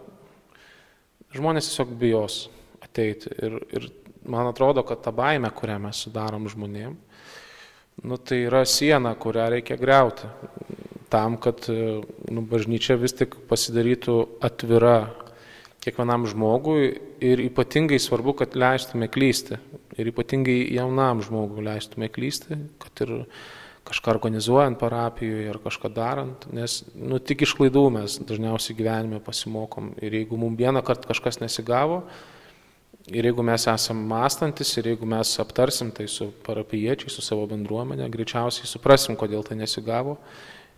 žmonės 1.35 1.71
tiesiog 1.71 1.95
bijos 1.99 2.45
ateiti. 2.85 3.33
Ir, 3.43 3.59
ir 3.75 3.89
man 4.31 4.49
atrodo, 4.51 4.85
kad 4.87 5.03
ta 5.05 5.13
baime, 5.15 5.51
kurią 5.55 5.81
mes 5.83 6.05
sudarom 6.07 6.47
žmonėm, 6.51 6.95
nu, 8.05 8.19
tai 8.19 8.45
yra 8.47 8.65
siena, 8.69 9.15
kurią 9.19 9.51
reikia 9.57 9.79
greuti. 9.81 10.31
Tam, 11.13 11.37
kad 11.39 11.67
nu, 11.69 12.43
bažnyčia 12.51 12.97
vis 12.99 13.15
tik 13.15 13.37
pasidarytų 13.51 14.17
atvira 14.43 15.13
kiekvienam 15.85 16.25
žmogui 16.27 16.95
ir 17.23 17.43
ypatingai 17.45 18.01
svarbu, 18.03 18.35
kad 18.41 18.57
leistume 18.59 19.07
klysti. 19.13 19.61
Ir 20.01 20.11
ypatingai 20.11 20.57
jaunam 20.75 21.21
žmogui 21.23 21.63
leistume 21.69 22.09
klysti, 22.11 22.59
kad 22.83 23.05
ir 23.05 23.13
kažką 23.85 24.15
organizuojant 24.15 24.79
parapijoje 24.81 25.51
ar 25.53 25.59
kažką 25.61 25.91
darant, 25.93 26.47
nes 26.57 26.81
nu, 26.97 27.19
tik 27.21 27.45
iš 27.45 27.53
klaidų 27.59 27.85
mes 27.99 28.17
dažniausiai 28.25 28.77
gyvenime 28.79 29.21
pasimokom. 29.25 29.93
Ir 30.01 30.17
jeigu 30.21 30.39
mums 30.41 30.59
vieną 30.61 30.81
kartą 30.87 31.11
kažkas 31.11 31.41
nesigavo, 31.43 32.03
ir 33.13 33.29
jeigu 33.29 33.45
mes 33.45 33.67
esame 33.69 34.07
mąstantis, 34.09 34.73
ir 34.81 34.89
jeigu 34.95 35.09
mes 35.09 35.35
aptarsim 35.43 35.93
tai 35.93 36.09
su 36.09 36.31
parapiečiai, 36.47 37.13
su 37.13 37.25
savo 37.25 37.45
bendruomenė, 37.51 38.09
greičiausiai 38.13 38.69
suprasim, 38.71 39.19
kodėl 39.21 39.45
tai 39.45 39.59
nesigavo. 39.61 40.17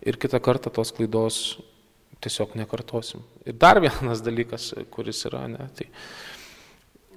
Ir 0.03 0.19
kitą 0.19 0.41
kartą 0.43 0.69
tos 0.73 0.91
klaidos 0.93 1.57
tiesiog 2.21 2.57
nekartosim. 2.59 3.23
Ir 3.47 3.55
dar 3.55 3.79
vienas 3.83 4.21
dalykas, 4.25 4.73
kuris 4.91 5.23
yra, 5.29 5.45
ne, 5.51 5.69
tai 5.77 5.87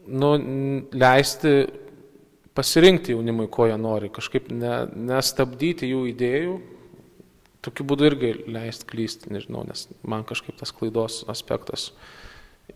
nu, 0.07 0.37
leisti 0.95 1.55
pasirinkti 2.61 3.17
jaunimui, 3.17 3.49
ko 3.49 3.67
jie 3.71 3.79
nori, 3.81 4.13
kažkaip 4.13 4.53
ne, 4.53 4.75
nestabdyti 5.11 5.89
jų 5.89 6.03
idėjų, 6.13 6.59
tokiu 7.65 7.89
būdu 7.89 8.11
irgi 8.11 8.35
leisti 8.53 8.89
klysti, 8.93 9.33
nežinau, 9.33 9.65
nes 9.69 9.89
man 10.05 10.27
kažkaip 10.29 10.61
tas 10.61 10.75
klaidos 10.77 11.23
aspektas 11.33 11.91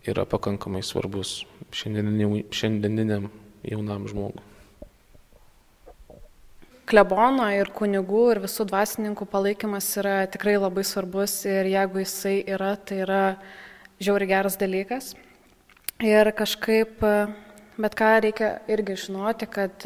yra 0.09 0.25
pakankamai 0.29 0.83
svarbus 0.85 1.43
šiandieniniam, 1.73 2.41
šiandieniniam 2.53 3.31
jaunam 3.65 4.09
žmogui 4.11 4.43
klebono 6.89 7.47
ir 7.53 7.71
kunigų 7.73 8.25
ir 8.33 8.41
visų 8.43 8.67
dvasininkų 8.69 9.25
palaikymas 9.29 9.87
yra 9.99 10.15
tikrai 10.31 10.55
labai 10.59 10.85
svarbus 10.85 11.33
ir 11.49 11.69
jeigu 11.71 12.03
jisai 12.03 12.35
yra, 12.45 12.75
tai 12.77 13.01
yra 13.05 13.21
žiauri 14.01 14.27
geras 14.29 14.57
dalykas. 14.61 15.13
Ir 16.03 16.29
kažkaip, 16.35 17.01
bet 17.77 17.95
ką 17.97 18.11
reikia 18.23 18.51
irgi 18.71 18.95
žinoti, 19.05 19.47
kad 19.51 19.85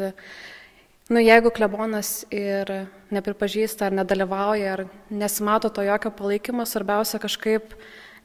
nu, 1.09 1.21
jeigu 1.21 1.51
klebonas 1.53 2.23
ir 2.33 2.69
nepripažįsta 3.13 3.87
ar 3.87 3.97
nedalyvauja 4.01 4.75
ar 4.75 4.85
nesimato 5.09 5.71
to 5.73 5.85
jokio 5.85 6.11
palaikymo, 6.13 6.65
svarbiausia 6.69 7.21
kažkaip 7.21 7.73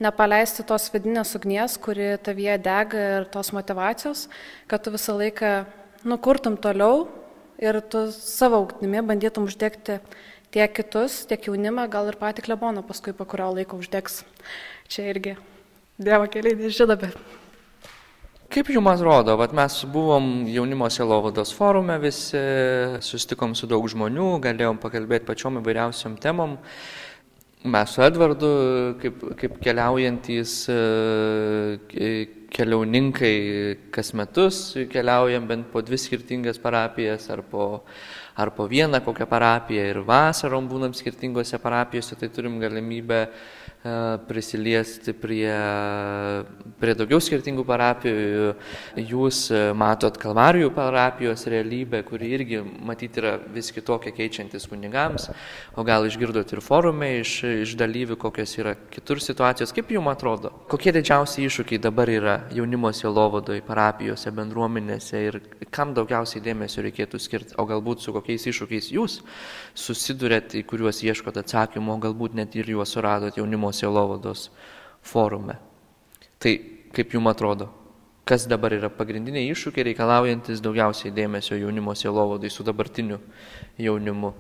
nepaleisti 0.03 0.67
tos 0.67 0.91
vidinės 0.93 1.35
ugnies, 1.39 1.79
kuri 1.81 2.15
tavyje 2.25 2.59
dega 2.65 3.07
ir 3.19 3.29
tos 3.33 3.53
motivacijos, 3.57 4.27
kad 4.69 4.85
tu 4.85 4.93
visą 4.95 5.17
laiką 5.17 5.55
nukurtum 6.05 6.59
toliau 6.61 7.07
ir 7.63 7.81
tu 7.81 8.11
savo 8.13 8.65
ugdimi 8.67 9.01
bandytum 9.07 9.49
uždegti 9.49 10.01
tiek 10.55 10.75
kitus, 10.75 11.25
tiek 11.31 11.49
jaunimą, 11.49 11.89
gal 11.91 12.11
ir 12.11 12.19
patį 12.21 12.45
kleboną 12.47 12.85
paskui 12.87 13.15
po 13.17 13.27
kurio 13.27 13.51
laiko 13.55 13.81
uždegs. 13.81 14.23
Čia 14.91 15.09
irgi 15.15 15.39
Dievo 15.95 16.27
keliai 16.27 16.57
nežino, 16.59 16.97
bet. 16.99 17.15
Kaip 18.55 18.69
jums 18.71 18.87
atrodo, 18.87 19.35
vat 19.35 19.51
mes 19.51 19.81
buvom 19.91 20.45
jaunimo 20.47 20.87
sielovados 20.87 21.51
forume, 21.57 21.97
visi 21.99 22.39
sustikom 23.03 23.57
su 23.59 23.67
daug 23.67 23.83
žmonių, 23.91 24.29
galėjom 24.45 24.79
pakalbėti 24.79 25.27
pačiom 25.27 25.59
įvairiausiom 25.59 26.15
temom. 26.23 26.53
Mes 27.75 27.95
su 27.97 28.05
Edvardu, 28.07 28.51
kaip, 29.01 29.25
kaip 29.41 29.57
keliaujantys 29.65 30.55
keliauninkai 32.55 33.35
kas 33.91 34.15
metus 34.15 34.63
keliaujam 34.93 35.51
bent 35.51 35.67
po 35.75 35.83
dvi 35.83 35.99
skirtingas 35.99 36.63
parapijas 36.63 37.27
ar 37.35 37.43
po, 37.43 37.83
ar 38.39 38.55
po 38.55 38.69
vieną 38.71 39.03
kokią 39.03 39.27
parapiją 39.35 39.91
ir 39.97 40.03
vasarom 40.07 40.71
būnam 40.71 40.95
skirtingose 40.95 41.59
parapijose, 41.59 42.15
tai 42.23 42.31
turim 42.31 42.63
galimybę 42.63 43.23
uh, 43.27 43.35
E, 43.35 43.64
prisiliesti 44.29 45.13
prie, 45.13 45.53
prie 46.81 46.93
daugiau 46.97 47.21
skirtingų 47.21 47.65
parapijų. 47.69 48.47
Jūs 48.97 49.41
e, 49.53 49.59
matot 49.77 50.17
Kalvarijų 50.21 50.71
parapijos 50.73 51.45
realybę, 51.53 52.01
kuri 52.09 52.31
irgi 52.33 52.63
matyti 52.65 53.21
yra 53.21 53.35
vis 53.53 53.69
kitokia 53.77 54.15
keičiantis 54.17 54.65
kunigams, 54.71 55.29
o 55.77 55.85
gal 55.85 56.09
išgirdot 56.09 56.55
ir 56.57 56.63
forume 56.65 57.11
iš, 57.19 57.35
iš 57.67 57.75
dalyvių, 57.81 58.17
kokios 58.23 58.57
yra 58.57 58.73
kitur 58.95 59.21
situacijos. 59.21 59.75
Kaip 59.77 59.93
jums 59.93 60.15
atrodo, 60.15 60.55
kokie 60.73 60.95
didžiausi 60.97 61.45
iššūkiai 61.45 61.83
dabar 61.85 62.09
yra 62.09 62.39
jaunimo 62.57 62.89
sielovadoje, 62.89 63.61
parapijose, 63.69 64.33
bendruomenėse? 64.33 65.23
Ir 65.29 65.39
kam 65.75 65.93
daugiausiai 65.93 66.41
dėmesio 66.45 66.87
reikėtų 66.89 67.21
skirti, 67.21 67.59
o 67.61 67.69
galbūt 67.69 68.01
su 68.01 68.17
kokiais 68.17 68.49
iššūkiais 68.49 68.91
jūs 68.97 69.21
susidurėt, 69.77 70.57
į 70.57 70.65
kuriuos 70.73 71.05
ieškot 71.05 71.37
atsakymų, 71.45 71.99
o 71.99 72.01
galbūt 72.09 72.41
net 72.41 72.57
ir 72.57 72.73
juos 72.73 72.97
suradot 72.97 73.37
jaunimo 73.37 73.74
sielovados 73.75 74.49
forume. 75.05 75.59
Tai 76.39 76.55
kaip 76.95 77.15
jums 77.17 77.33
atrodo, 77.33 77.69
kas 78.29 78.47
dabar 78.49 78.73
yra 78.77 78.91
pagrindiniai 78.93 79.51
iššūkiai 79.53 79.89
reikalaujantis 79.91 80.63
daugiausiai 80.65 81.13
dėmesio 81.15 81.59
jaunimo 81.61 81.95
sielovadai 81.99 82.51
su 82.53 82.65
dabartiniu 82.67 83.19
jaunimu, 83.81 84.33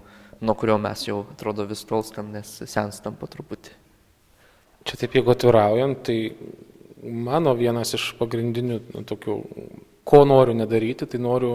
nuo 0.44 0.54
kurio 0.58 0.78
mes 0.80 1.06
jau 1.08 1.24
atrodo 1.34 1.66
vis 1.68 1.84
tolstam, 1.88 2.32
nes 2.32 2.56
senstam 2.70 3.16
po 3.20 3.28
truputį. 3.30 3.74
Čia 4.84 5.00
taip 5.00 5.16
jeigu 5.16 5.32
atviraujant, 5.32 6.02
tai 6.04 6.18
mano 7.04 7.54
vienas 7.56 7.94
iš 7.96 8.10
pagrindinių 8.18 8.80
nu, 8.92 9.04
tokių, 9.08 9.36
ko 10.04 10.24
noriu 10.28 10.56
nedaryti, 10.56 11.08
tai 11.08 11.20
noriu 11.20 11.54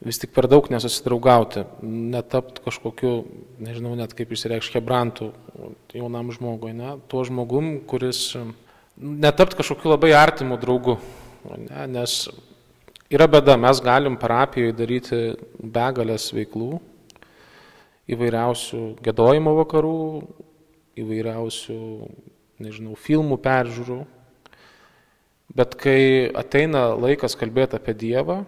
vis 0.00 0.20
tik 0.20 0.32
per 0.32 0.48
daug 0.48 0.68
nesusidraugauti, 0.72 1.66
netapt 1.84 2.62
kažkokiu, 2.64 3.14
nežinau 3.60 3.92
net 3.98 4.14
kaip 4.16 4.30
išsireikš, 4.32 4.72
hebrantų 4.78 5.30
jaunam 5.92 6.30
žmogui, 6.32 6.72
ne, 6.76 6.94
tuo 7.10 7.24
žmogum, 7.28 7.74
kuris 7.88 8.30
netapt 8.96 9.58
kažkokiu 9.58 9.92
labai 9.92 10.14
artimu 10.16 10.56
draugu, 10.60 10.96
ne, 11.52 11.84
nes 11.92 12.22
yra 13.12 13.28
bėda, 13.28 13.58
mes 13.60 13.82
galim 13.84 14.16
parapijoje 14.20 14.76
daryti 14.78 15.18
begalės 15.60 16.30
veiklų, 16.32 16.78
įvairiausių 18.10 18.80
gėdojimo 19.04 19.52
vakarų, 19.58 19.98
įvairiausių, 21.00 21.82
nežinau, 22.64 22.96
filmų 22.96 23.36
peržiūrų, 23.44 23.98
bet 25.60 25.76
kai 25.76 26.00
ateina 26.40 26.88
laikas 26.96 27.36
kalbėti 27.36 27.76
apie 27.76 27.94
Dievą, 28.00 28.38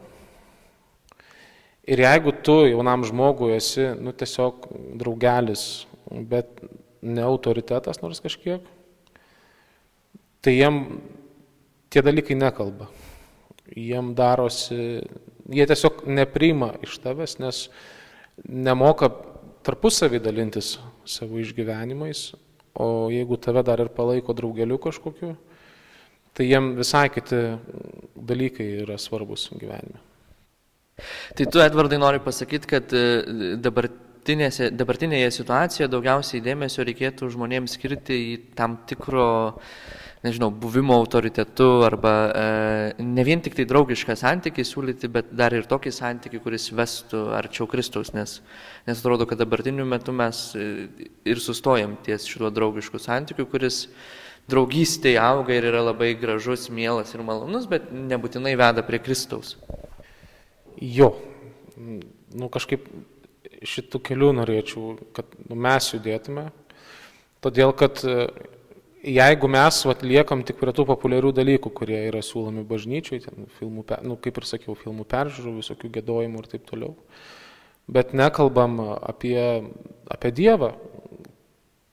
Ir 1.83 1.99
jeigu 1.99 2.31
tu 2.47 2.61
jaunam 2.68 3.03
žmogui 3.03 3.57
esi, 3.57 3.88
nu, 3.99 4.12
tiesiog 4.14 4.68
draugelis, 5.01 5.87
bet 6.07 6.61
ne 7.03 7.25
autoritetas 7.27 7.99
nors 7.99 8.21
kažkiek, 8.23 8.62
tai 10.42 10.55
jiem 10.55 10.79
tie 11.90 12.05
dalykai 12.07 12.37
nekalba. 12.38 12.87
Jiem 13.75 14.12
darosi, 14.14 15.03
jie 15.51 15.66
tiesiog 15.66 16.05
nepriima 16.07 16.71
iš 16.87 17.01
tavęs, 17.03 17.40
nes 17.42 17.64
nemoka 18.47 19.11
tarpusavį 19.66 20.23
dalintis 20.23 20.77
savo 21.03 21.42
išgyvenimais, 21.42 22.29
o 22.79 23.11
jeigu 23.11 23.40
tave 23.42 23.66
dar 23.66 23.83
ir 23.83 23.90
palaiko 23.90 24.38
draugeliu 24.38 24.79
kažkokiu, 24.79 25.35
tai 26.33 26.47
jiem 26.47 26.73
visai 26.79 27.09
kiti 27.11 27.42
dalykai 28.14 28.71
yra 28.87 29.03
svarbus 29.03 29.51
gyvenime. 29.59 30.12
Tai 31.37 31.46
tu, 31.46 31.62
Edvardai, 31.64 31.98
nori 31.98 32.20
pasakyti, 32.22 32.68
kad 32.68 32.92
e, 32.92 33.57
dabartinėje 33.62 35.33
situacijoje 35.38 35.90
daugiausiai 35.90 36.44
dėmesio 36.44 36.85
reikėtų 36.87 37.31
žmonėms 37.33 37.78
skirti 37.78 38.18
į 38.18 38.38
tam 38.59 38.76
tikro 38.88 39.28
nežinau, 40.22 40.50
buvimo 40.55 40.94
autoritetu 40.94 41.83
arba 41.83 42.12
e, 42.31 43.02
ne 43.02 43.24
vien 43.26 43.42
tik 43.42 43.57
tai 43.59 43.66
draugišką 43.68 44.14
santykį 44.18 44.64
siūlyti, 44.66 45.11
bet 45.11 45.33
dar 45.35 45.55
ir 45.57 45.66
tokį 45.70 45.92
santykį, 45.96 46.42
kuris 46.44 46.68
vestų 46.70 47.24
arčiau 47.35 47.66
Kristaus, 47.70 48.12
nes, 48.14 48.38
nes 48.87 49.02
atrodo, 49.02 49.26
kad 49.26 49.42
dabartiniu 49.42 49.87
metu 49.88 50.14
mes 50.14 50.44
e, 50.55 50.68
ir 51.26 51.42
sustojam 51.42 51.96
ties 52.07 52.28
šituo 52.31 52.52
draugišku 52.55 53.02
santykiu, 53.02 53.48
kuris 53.50 53.88
draugystėje 54.50 55.18
auga 55.22 55.57
ir 55.57 55.66
yra 55.72 55.83
labai 55.90 56.12
gražus, 56.18 56.68
mielas 56.70 57.14
ir 57.14 57.26
malonus, 57.26 57.66
bet 57.70 57.90
nebūtinai 57.90 58.55
veda 58.59 58.87
prie 58.87 59.02
Kristaus. 59.02 59.57
Jo, 60.80 61.12
nu 61.76 62.48
kažkaip 62.52 62.87
šitų 63.62 64.00
kelių 64.08 64.32
norėčiau, 64.40 64.96
kad 65.14 65.28
nu, 65.48 65.56
mes 65.58 65.88
judėtume, 65.92 66.48
todėl 67.44 67.74
kad 67.78 68.00
e, 68.06 68.26
jeigu 69.06 69.50
mes 69.50 69.82
vat, 69.87 70.02
liekam 70.06 70.42
tik 70.46 70.58
prie 70.61 70.74
tų 70.74 70.87
populiarių 70.88 71.32
dalykų, 71.37 71.72
kurie 71.74 71.98
yra 72.08 72.22
siūlomi 72.24 72.64
bažnyčiai, 72.66 73.22
ten 73.24 73.46
filmų, 73.58 73.87
nu, 74.06 74.16
kaip 74.22 74.40
ir 74.40 74.48
sakiau, 74.48 74.76
filmų 74.78 75.06
peržiūrų, 75.11 75.56
visokių 75.61 75.92
gėdojimų 75.98 76.42
ir 76.42 76.50
taip 76.54 76.66
toliau, 76.70 76.94
bet 77.90 78.14
nekalbam 78.16 78.80
apie, 78.98 79.37
apie 80.11 80.35
Dievą, 80.35 80.72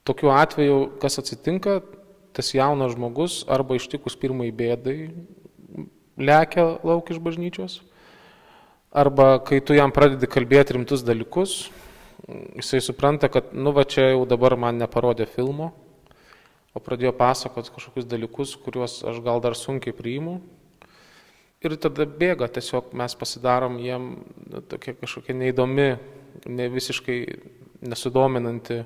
tokiu 0.08 0.32
atveju, 0.34 0.80
kas 1.02 1.20
atsitinka, 1.22 1.80
tas 2.34 2.54
jaunas 2.54 2.94
žmogus 2.94 3.42
arba 3.50 3.76
ištikus 3.78 4.16
pirmai 4.18 4.50
bėdai 4.54 5.10
lekia 6.20 6.66
lauk 6.86 7.10
iš 7.10 7.18
bažnyčios, 7.22 7.80
Arba 8.90 9.38
kai 9.46 9.60
tu 9.62 9.76
jam 9.76 9.92
pradedi 9.94 10.26
kalbėti 10.26 10.74
rimtus 10.74 11.04
dalykus, 11.06 11.68
jisai 12.58 12.80
supranta, 12.82 13.28
kad, 13.30 13.52
nu 13.54 13.70
va 13.70 13.84
čia 13.86 14.08
jau 14.08 14.24
dabar 14.26 14.56
man 14.58 14.80
neparodė 14.82 15.28
filmo, 15.30 15.68
o 16.74 16.82
pradėjo 16.82 17.12
pasakoti 17.14 17.70
kažkokius 17.70 18.08
dalykus, 18.10 18.56
kuriuos 18.58 18.96
aš 19.06 19.20
gal 19.22 19.38
dar 19.44 19.54
sunkiai 19.54 19.94
priimu. 19.94 20.40
Ir 21.62 21.76
tada 21.78 22.02
bėga, 22.02 22.48
tiesiog 22.50 22.90
mes 22.98 23.14
pasidarom 23.14 23.78
jiem 23.78 24.10
nu, 24.50 24.64
tokia 24.66 24.96
kažkokia 24.98 25.38
neįdomi, 25.38 25.88
ne 26.50 26.68
visiškai 26.74 27.20
nesudominanti 27.86 28.82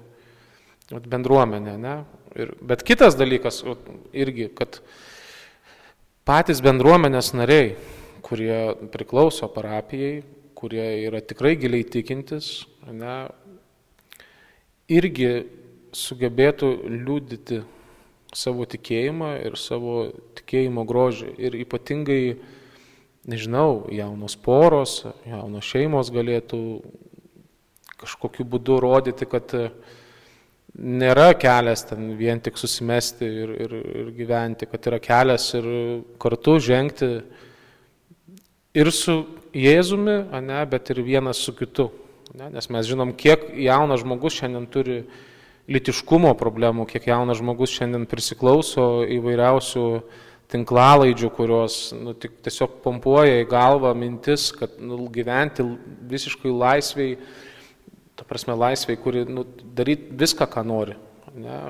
bendruomenė. 0.93 1.79
Ne? 1.81 1.97
Ir, 2.37 2.53
bet 2.61 2.85
kitas 2.85 3.17
dalykas 3.17 3.64
irgi, 4.12 4.51
kad 4.53 4.83
patys 6.29 6.61
bendruomenės 6.61 7.33
nariai, 7.33 7.77
kurie 8.25 8.89
priklauso 8.93 9.49
parapijai, 9.53 10.23
kurie 10.57 10.87
yra 11.05 11.21
tikrai 11.21 11.55
giliai 11.61 11.85
tikintis, 11.85 12.65
ne, 12.89 13.17
irgi 14.89 15.31
sugebėtų 15.95 16.71
liūdyti 16.91 17.63
savo 18.35 18.67
tikėjimą 18.67 19.31
ir 19.47 19.59
savo 19.61 20.09
tikėjimo 20.39 20.85
grožį. 20.89 21.35
Ir 21.39 21.59
ypatingai, 21.63 22.37
nežinau, 23.31 23.85
jaunos 23.95 24.37
poros, 24.41 25.03
jaunos 25.29 25.69
šeimos 25.69 26.11
galėtų 26.15 26.63
kažkokiu 28.01 28.47
būdu 28.49 28.81
rodyti, 28.83 29.29
kad 29.31 29.55
nėra 30.75 31.31
kelias 31.39 31.87
ten 31.87 32.11
vien 32.19 32.41
tik 32.43 32.59
susimesti 32.59 33.25
ir, 33.25 33.55
ir, 33.65 33.75
ir 34.03 34.13
gyventi, 34.17 34.67
kad 34.69 34.91
yra 34.91 34.99
kelias 35.03 35.47
ir 35.55 35.69
kartu 36.21 36.59
žengti 36.59 37.11
ir 38.75 38.91
su 38.93 39.23
Jėzumi, 39.55 40.17
ne, 40.43 40.65
bet 40.67 40.91
ir 40.91 41.01
vienas 41.07 41.39
su 41.39 41.55
kitu. 41.55 41.93
Ne, 42.35 42.49
nes 42.51 42.67
mes 42.67 42.89
žinom, 42.89 43.13
kiek 43.15 43.47
jaunas 43.63 44.03
žmogus 44.03 44.35
šiandien 44.41 44.67
turi 44.67 45.05
litiškumo 45.71 46.33
problemų, 46.37 46.89
kiek 46.91 47.07
jaunas 47.07 47.39
žmogus 47.39 47.73
šiandien 47.77 48.09
prisiklauso 48.11 49.05
įvairiausių 49.15 49.85
tinklalaidžių, 50.51 51.31
kurios 51.37 51.79
nu, 51.95 52.17
tik, 52.19 52.35
tiesiog 52.45 52.81
pompuoja 52.83 53.39
į 53.41 53.49
galvą 53.51 53.95
mintis, 53.97 54.51
kad 54.55 54.75
nu, 54.83 54.99
gyventi 55.15 55.65
visiškai 56.11 56.53
laisviai, 56.53 57.17
ta 58.19 58.27
prasme 58.27 58.59
laisviai, 58.59 58.99
kuri 59.01 59.25
nu, 59.31 59.47
daryti 59.79 60.19
viską, 60.19 60.51
ką 60.51 60.67
nori. 60.67 60.99
Ne, 61.39 61.63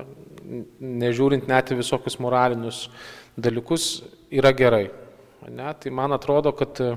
nežiūrint 1.05 1.47
net 1.49 1.69
į 1.69 1.79
visokius 1.79 2.19
moralinius 2.21 2.87
dalykus, 3.37 4.03
yra 4.33 4.51
gerai. 4.57 4.87
Ne? 5.49 5.73
Tai 5.79 5.91
man 5.91 6.15
atrodo, 6.15 6.51
kad 6.55 6.79
e, 6.81 6.95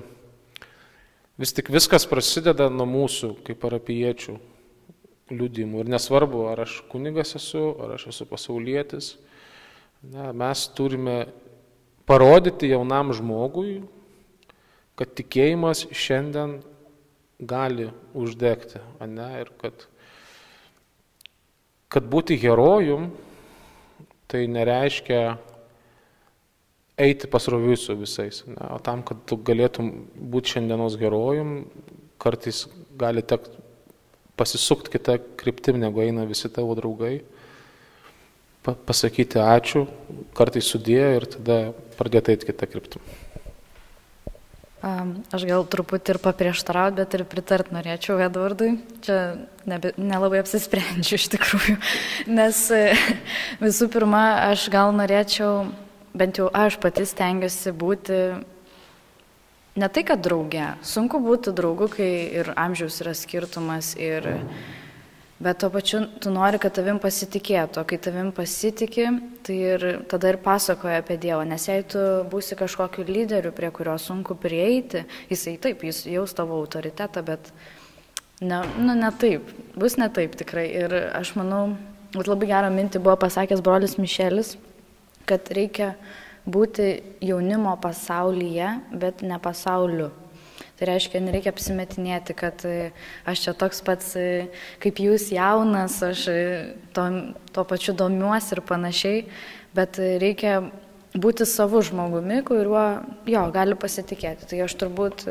vis 1.39 1.53
tik 1.57 1.71
viskas 1.75 2.07
prasideda 2.09 2.69
nuo 2.73 2.87
mūsų 2.89 3.35
kaip 3.47 3.61
parapiečių 3.63 4.37
liūdimų. 5.33 5.83
Ir 5.83 5.93
nesvarbu, 5.93 6.47
ar 6.53 6.65
aš 6.65 6.81
kunigas 6.93 7.35
esu, 7.39 7.65
ar 7.83 7.97
aš 7.99 8.09
esu 8.13 8.27
pasaulietis, 8.29 9.13
ne, 10.03 10.31
mes 10.33 10.65
turime 10.77 11.19
parodyti 12.09 12.71
jaunam 12.73 13.13
žmogui, 13.17 13.83
kad 14.99 15.13
tikėjimas 15.19 15.85
šiandien 15.95 16.59
gali 17.39 17.91
uždegti, 18.19 18.81
ne, 19.07 19.29
ir 19.43 19.53
kad, 19.61 19.85
kad 21.93 22.09
būti 22.11 22.39
herojum 22.41 23.13
tai 24.29 24.47
nereiškia 24.51 25.39
eiti 26.99 27.31
pasroviui 27.31 27.79
su 27.79 27.97
visais. 27.97 28.43
Ne? 28.47 28.59
O 28.75 28.79
tam, 28.83 29.05
kad 29.07 29.23
tu 29.29 29.39
galėtum 29.39 29.91
būti 30.19 30.57
šiandienos 30.57 30.99
herojum, 31.01 31.55
kartais 32.19 32.67
gali 32.99 33.23
tekti 33.23 33.67
pasisukti 34.39 34.95
kitą 34.95 35.19
kryptim, 35.39 35.81
negu 35.83 36.03
eina 36.05 36.27
visi 36.29 36.51
tavo 36.53 36.77
draugai, 36.79 37.17
pa 38.63 38.77
pasakyti 38.87 39.41
ačiū, 39.43 39.87
kartais 40.39 40.69
sudėjo 40.71 41.09
ir 41.17 41.27
tada 41.39 41.57
pradėti 41.99 42.37
eiti 42.37 42.53
kitą 42.53 42.69
kryptim. 42.71 43.03
Aš 45.35 45.43
gal 45.43 45.65
truputį 45.67 46.15
ir 46.15 46.19
paprieštarauti, 46.23 47.01
bet 47.01 47.15
ir 47.19 47.25
pritart 47.27 47.73
norėčiau 47.75 48.21
Edvardui. 48.23 48.77
Čia 49.03 49.17
nebe, 49.67 49.91
nelabai 49.99 50.39
apsisprendžiu 50.45 51.19
iš 51.19 51.27
tikrųjų. 51.35 51.75
Nes 52.39 52.61
visų 53.59 53.89
pirma, 53.91 54.23
aš 54.53 54.69
gal 54.71 54.95
norėčiau 54.95 55.67
bent 56.15 56.39
jau 56.39 56.49
aš 56.55 56.79
pati 56.81 57.05
stengiuosi 57.07 57.73
būti 57.77 58.21
ne 59.79 59.89
tai, 59.89 60.05
kad 60.07 60.23
drauge. 60.25 60.67
Sunku 60.87 61.21
būti 61.23 61.55
draugu, 61.57 61.89
kai 61.93 62.11
ir 62.41 62.53
amžiaus 62.59 62.99
yra 63.05 63.15
skirtumas, 63.17 63.93
ir, 64.01 64.27
bet 65.39 65.61
tuo 65.63 65.71
pačiu 65.75 66.03
tu 66.23 66.33
nori, 66.35 66.59
kad 66.63 66.75
tavim 66.75 66.99
pasitikėtų, 67.03 67.83
o 67.83 67.87
kai 67.89 68.01
tavim 68.03 68.33
pasitikė, 68.35 69.09
tai 69.47 69.59
ir 69.75 69.87
tada 70.11 70.33
ir 70.33 70.41
pasakoja 70.43 71.03
apie 71.03 71.19
Dievą, 71.21 71.45
nes 71.49 71.69
jei 71.71 71.85
tu 71.87 72.03
būsi 72.33 72.59
kažkokiu 72.59 73.07
lyderiu, 73.07 73.55
prie 73.55 73.71
kurio 73.75 73.99
sunku 74.03 74.39
prieiti, 74.39 75.05
jisai 75.31 75.59
taip, 75.63 75.85
jis 75.87 76.05
jaus 76.11 76.35
tavo 76.35 76.59
autoritetą, 76.59 77.23
bet 77.27 77.53
ne, 78.41 78.65
nu, 78.81 78.99
ne 78.99 79.13
taip, 79.21 79.47
bus 79.79 79.99
ne 80.01 80.11
taip 80.11 80.35
tikrai. 80.41 80.67
Ir 80.83 80.97
aš 81.15 81.37
manau, 81.39 81.69
labai 82.19 82.51
gerą 82.51 82.73
mintį 82.75 83.05
buvo 83.05 83.19
pasakęs 83.21 83.63
brolis 83.63 83.99
Mišelis 84.01 84.57
kad 85.29 85.53
reikia 85.55 85.93
būti 86.49 86.89
jaunimo 87.25 87.75
pasaulyje, 87.83 88.73
bet 88.97 89.23
ne 89.27 89.39
pasauliu. 89.43 90.11
Tai 90.79 90.87
reiškia, 90.93 91.19
nereikia 91.23 91.51
apsimetinėti, 91.51 92.35
kad 92.39 92.63
e, 92.67 92.91
aš 93.27 93.41
čia 93.45 93.55
toks 93.59 93.81
pats 93.83 94.13
e, 94.19 94.27
kaip 94.83 95.01
jūs 95.03 95.27
jaunas, 95.35 95.97
aš 96.07 96.21
e, 96.31 96.43
to, 96.95 97.07
to 97.55 97.65
pačiu 97.67 97.97
domiuosi 97.99 98.55
ir 98.55 98.63
panašiai, 98.67 99.25
bet 99.75 99.99
reikia 100.23 100.61
būti 101.19 101.47
savo 101.51 101.83
žmogumi, 101.83 102.45
kuriuo 102.47 102.85
jo 103.27 103.43
gali 103.55 103.75
pasitikėti. 103.75 104.47
Tai 104.53 104.61
aš 104.69 104.77
turbūt, 104.79 105.27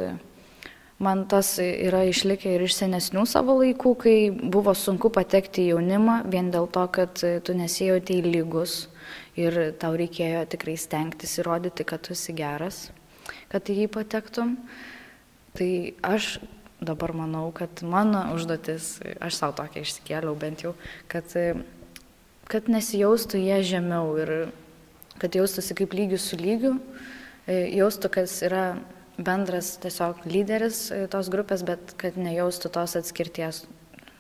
man 1.00 1.24
tas 1.32 1.54
yra 1.64 2.04
išlikę 2.10 2.52
ir 2.58 2.68
iš 2.68 2.76
senesnių 2.82 3.24
savo 3.30 3.56
laikų, 3.62 3.96
kai 4.04 4.18
buvo 4.36 4.76
sunku 4.76 5.14
patekti 5.16 5.64
į 5.64 5.78
jaunimą 5.78 6.22
vien 6.28 6.52
dėl 6.52 6.68
to, 6.68 6.84
kad 6.92 7.24
tu 7.24 7.56
nesijauti 7.56 8.20
lygus 8.28 8.82
ir 9.38 9.58
tau 9.80 9.96
reikėjo 9.98 10.44
tikrai 10.52 10.76
stengtis 10.80 11.38
įrodyti, 11.42 11.86
kad 11.88 12.04
tu 12.06 12.16
esi 12.16 12.36
geras, 12.38 12.88
kad 13.52 13.70
į 13.70 13.84
jį 13.84 13.90
patektum. 13.94 14.56
Tai 15.58 15.70
aš 16.06 16.38
dabar 16.82 17.14
manau, 17.18 17.50
kad 17.56 17.82
mano 17.82 18.28
užduotis, 18.36 18.98
aš 19.24 19.40
savo 19.40 19.56
tokia 19.58 19.82
išsikėliau 19.86 20.36
bent 20.38 20.66
jau, 20.66 20.76
kad, 21.10 21.34
kad 22.50 22.70
nesijaustų 22.70 23.42
jie 23.42 23.62
žemiau 23.66 24.14
ir 24.22 24.34
kad 25.18 25.34
jaustųsi 25.34 25.78
kaip 25.78 25.96
lygius 25.98 26.28
su 26.30 26.38
lygiu, 26.38 26.76
jaustų, 27.48 28.12
kas 28.20 28.38
yra 28.46 28.66
bendras 29.18 29.76
tiesiog 29.82 30.28
lyderis 30.30 30.88
tos 31.14 31.32
grupės, 31.34 31.66
bet 31.66 31.96
kad 31.98 32.20
nejaustų 32.22 32.70
tos 32.78 32.94
atskirties 33.00 33.66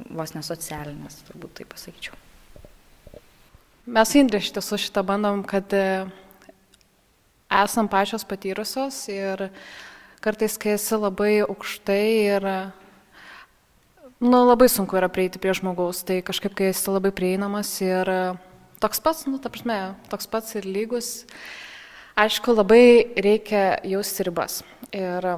vos 0.10 0.34
nesocialinės, 0.34 1.22
turbūt 1.30 1.60
tai 1.60 1.70
pasakyčiau. 1.70 2.27
Mes 3.88 4.10
Indrė 4.20 4.42
iš 4.44 4.50
tiesų 4.52 4.76
šitą 4.84 5.00
bandom, 5.08 5.46
kad 5.48 5.72
e, 5.72 6.08
esam 7.48 7.88
pačios 7.88 8.26
patyrusios 8.28 8.98
ir 9.08 9.46
kartais, 10.20 10.58
kai 10.60 10.74
esi 10.74 10.98
labai 11.00 11.38
aukštai 11.46 12.02
ir 12.36 12.48
nu, 14.20 14.42
labai 14.42 14.68
sunku 14.68 15.00
yra 15.00 15.08
prieiti 15.08 15.40
prie 15.40 15.54
žmogaus, 15.56 16.02
tai 16.04 16.18
kažkaip, 16.20 16.58
kai 16.60 16.68
esi 16.74 16.92
labai 16.92 17.14
prieinamas 17.16 17.72
ir 17.80 18.12
toks 18.84 19.00
pats, 19.06 19.24
nu, 19.32 19.40
ta 19.40 19.48
prasme, 19.56 19.80
toks 20.12 20.28
pats 20.36 20.60
ir 20.60 20.68
lygus. 20.68 21.24
Aišku, 22.20 22.58
labai 22.60 23.16
reikia 23.24 23.78
jausti 23.88 24.28
ribas. 24.28 24.66
Ir, 24.92 25.30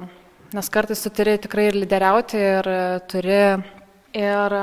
nes 0.50 0.72
kartais 0.74 1.06
tu 1.06 1.14
turi 1.14 1.38
tikrai 1.38 1.68
ir 1.70 1.78
lyderiauti, 1.84 2.42
ir 2.58 2.72
turi 3.14 3.40
ir 4.26 4.58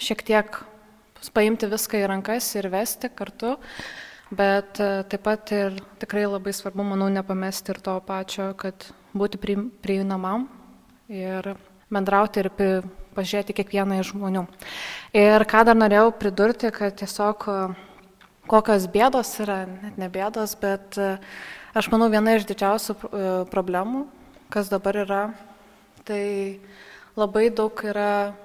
šiek 0.00 0.24
tiek 0.32 0.62
paimti 1.34 1.68
viską 1.70 2.02
į 2.02 2.10
rankas 2.12 2.48
ir 2.58 2.68
vesti 2.72 3.10
kartu, 3.10 3.56
bet 4.30 4.78
taip 4.78 5.24
pat 5.24 5.52
ir 5.56 5.78
tikrai 6.00 6.26
labai 6.28 6.52
svarbu, 6.54 6.84
manau, 6.84 7.08
nepamesti 7.12 7.74
ir 7.74 7.82
to 7.84 7.96
pačio, 8.06 8.52
kad 8.58 8.90
būti 9.16 9.40
prieinamam 9.82 10.46
ir 11.08 11.54
bendrauti 11.88 12.44
ir 12.44 12.50
pažiūrėti 13.16 13.56
kiekvieną 13.56 13.98
iš 14.02 14.12
žmonių. 14.12 14.44
Ir 15.16 15.44
ką 15.48 15.64
dar 15.66 15.78
norėjau 15.78 16.12
pridurti, 16.20 16.70
kad 16.74 16.98
tiesiog 17.00 17.48
kokios 18.48 18.86
bėdos 18.92 19.32
yra, 19.42 19.62
net 19.66 19.98
ne 20.00 20.08
bėdos, 20.12 20.54
bet 20.60 21.00
aš 21.76 21.88
manau 21.92 22.10
viena 22.12 22.36
iš 22.36 22.46
didžiausių 22.48 22.98
problemų, 23.52 24.06
kas 24.52 24.70
dabar 24.72 25.02
yra, 25.02 25.22
tai 26.08 26.60
labai 27.18 27.48
daug 27.50 27.80
yra 27.84 28.36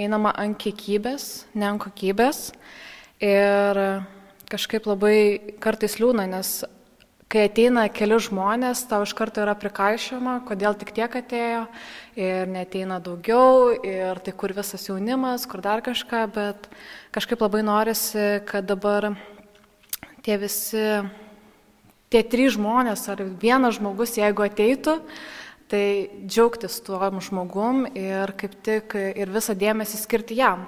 einama 0.00 0.32
ant 0.40 0.58
kiekybės, 0.60 1.46
ne 1.54 1.68
ant 1.68 1.82
kokybės. 1.82 2.50
Ir 3.20 3.80
kažkaip 4.50 4.88
labai 4.88 5.16
kartais 5.62 5.98
liūna, 6.00 6.26
nes 6.30 6.60
kai 7.30 7.44
ateina 7.46 7.84
keli 7.94 8.16
žmonės, 8.18 8.82
tau 8.90 9.04
iš 9.06 9.12
karto 9.14 9.44
yra 9.44 9.54
prikaišiama, 9.58 10.40
kodėl 10.48 10.74
tik 10.80 10.90
tiek 10.96 11.12
atėjo 11.20 11.62
ir 12.18 12.50
neteina 12.50 12.98
daugiau 12.98 13.70
ir 13.86 14.18
tai 14.24 14.34
kur 14.34 14.54
visas 14.56 14.88
jaunimas, 14.88 15.46
kur 15.46 15.62
dar 15.62 15.84
kažką, 15.86 16.24
bet 16.34 16.66
kažkaip 17.14 17.44
labai 17.44 17.62
norisi, 17.62 18.40
kad 18.50 18.66
dabar 18.66 19.12
tie 20.26 20.40
visi, 20.42 20.82
tie 22.10 22.24
trys 22.26 22.56
žmonės 22.56 23.06
ar 23.12 23.22
vienas 23.38 23.78
žmogus, 23.78 24.18
jeigu 24.18 24.48
ateitų, 24.48 24.98
tai 25.70 25.84
džiaugtis 26.26 26.80
tuo 26.86 26.98
žmogum 27.22 27.86
ir 27.94 28.34
kaip 28.38 28.56
tik 28.66 28.96
ir 28.98 29.30
visą 29.30 29.54
dėmesį 29.54 30.02
skirti 30.02 30.40
jam. 30.42 30.66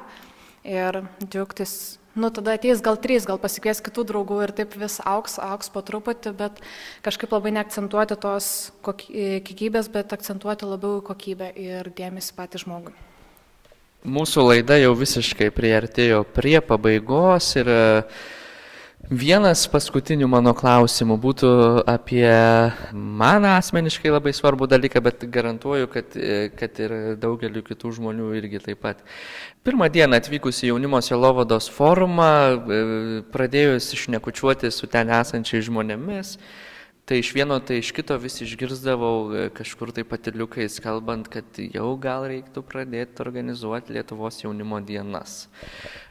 Ir 0.62 1.02
džiaugtis 1.26 1.98
Nu, 2.12 2.28
tada 2.28 2.52
ateis 2.58 2.82
gal 2.84 2.98
trys, 3.00 3.24
gal 3.24 3.38
pasikvies 3.40 3.78
kitų 3.80 4.02
draugų 4.10 4.42
ir 4.44 4.50
taip 4.52 4.74
vis 4.76 4.98
auks, 5.00 5.38
auks 5.40 5.70
po 5.72 5.80
truputį, 5.80 6.34
bet 6.36 6.58
kažkaip 7.06 7.32
labai 7.32 7.54
neakcentuoti 7.56 8.18
tos 8.20 8.48
kiekybės, 8.84 9.88
bet 9.88 10.12
akcentuoti 10.12 10.68
labiau 10.68 11.00
kokybę 11.06 11.48
ir 11.56 11.88
dėmesį 11.96 12.36
patį 12.36 12.60
žmogui. 12.66 12.92
Mūsų 14.04 14.44
laida 14.44 14.76
jau 14.76 14.92
visiškai 14.98 15.48
priartėjo 15.56 16.20
prie 16.36 16.58
pabaigos 16.60 17.48
ir 17.56 17.72
uh, 17.72 18.22
Vienas 19.10 19.64
paskutinių 19.66 20.28
mano 20.30 20.52
klausimų 20.54 21.16
būtų 21.20 21.48
apie 21.90 22.28
man 22.94 23.44
asmeniškai 23.50 24.12
labai 24.14 24.30
svarbų 24.30 24.68
dalyką, 24.70 25.02
bet 25.02 25.24
garantuoju, 25.26 25.88
kad, 25.90 26.14
kad 26.54 26.78
ir 26.80 26.94
daugeliu 27.18 27.64
kitų 27.66 27.90
žmonių 27.98 28.30
irgi 28.38 28.62
taip 28.62 28.80
pat. 28.86 29.02
Pirmą 29.66 29.90
dieną 29.90 30.20
atvykus 30.22 30.62
į 30.62 30.70
jaunimo 30.70 31.02
selovados 31.02 31.66
forumą, 31.74 32.30
pradėjus 33.34 33.90
išnekučiuoti 33.98 34.70
su 34.70 34.86
ten 34.86 35.10
esančiais 35.10 35.66
žmonėmis, 35.66 36.36
Tai 37.02 37.16
iš 37.18 37.32
vieno, 37.34 37.56
tai 37.58 37.80
iš 37.80 37.88
kito 37.96 38.14
vis 38.22 38.36
išgirzdavau 38.44 39.48
kažkur 39.56 39.90
tai 39.90 40.04
patiliukais 40.06 40.78
kalbant, 40.84 41.26
kad 41.26 41.58
jau 41.58 41.96
gal 41.98 42.28
reiktų 42.30 42.62
pradėti 42.62 43.24
organizuoti 43.24 43.96
Lietuvos 43.96 44.38
jaunimo 44.44 44.78
dienas. 44.86 45.48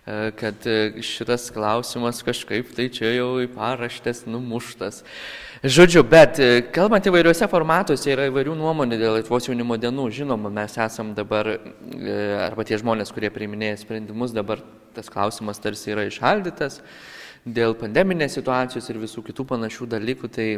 E, 0.01 0.31
kad 0.35 0.67
e, 0.67 0.97
šitas 1.05 1.51
klausimas 1.53 2.23
kažkaip 2.25 2.73
tai 2.73 2.87
čia 2.89 3.13
jau 3.13 3.35
į 3.43 3.47
paraštės 3.53 4.23
numuštas. 4.25 5.03
Žodžiu, 5.61 6.01
bet 6.09 6.41
e, 6.41 6.63
kalbant 6.75 7.05
įvairiuose 7.05 7.45
formatuose 7.51 8.09
yra 8.09 8.25
įvairių 8.31 8.57
nuomonių 8.57 8.97
dėl 8.97 9.19
Lietuvos 9.19 9.45
jaunimo 9.45 9.77
dienų. 9.77 10.09
Žinoma, 10.17 10.49
mes 10.57 10.75
esam 10.81 11.13
dabar, 11.15 11.53
arba 12.49 12.65
tie 12.65 12.81
žmonės, 12.81 13.13
kurie 13.13 13.29
priiminėja 13.29 13.79
sprendimus, 13.85 14.33
dabar 14.33 14.65
tas 14.91 15.07
klausimas 15.13 15.61
tarsi 15.61 15.93
yra 15.93 16.07
išaldytas 16.09 16.81
dėl 17.45 17.77
pandeminės 17.77 18.35
situacijos 18.37 18.89
ir 18.89 18.99
visų 19.05 19.23
kitų 19.29 19.45
panašių 19.53 19.87
dalykų. 19.93 20.33
Tai 20.33 20.49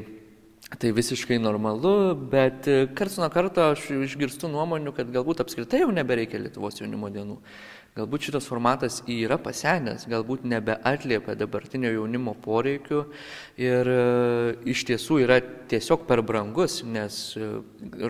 Tai 0.80 0.89
visiškai 0.95 1.38
normalu, 1.38 2.15
bet 2.32 2.65
karts 2.97 3.19
nuo 3.21 3.30
karto 3.34 3.61
aš 3.74 3.86
išgirstu 3.93 4.49
nuomonių, 4.49 4.95
kad 4.97 5.11
galbūt 5.13 5.43
apskritai 5.43 5.84
jau 5.84 5.91
nebereikia 5.93 6.41
Lietuvos 6.41 6.80
jaunimo 6.82 7.11
dienų. 7.13 7.38
Galbūt 7.93 8.26
šitas 8.26 8.47
formatas 8.49 8.95
yra 9.05 9.36
pasenęs, 9.38 10.07
galbūt 10.09 10.47
nebeatliepia 10.49 11.36
dabartinio 11.38 11.91
jaunimo 11.93 12.32
poreikių 12.41 13.03
ir 13.61 13.89
e, 13.93 13.97
iš 14.74 14.82
tiesų 14.89 15.19
yra 15.28 15.38
tiesiog 15.69 16.07
per 16.09 16.24
brangus, 16.26 16.80
nes 16.82 17.19
e, 17.38 17.51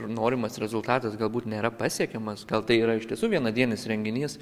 norimas 0.07 0.55
rezultatas 0.63 1.17
galbūt 1.19 1.49
nėra 1.51 1.73
pasiekiamas, 1.75 2.45
gal 2.47 2.63
tai 2.63 2.79
yra 2.79 2.95
iš 2.95 3.09
tiesų 3.11 3.33
vienadienis 3.35 3.83
renginys, 3.91 4.37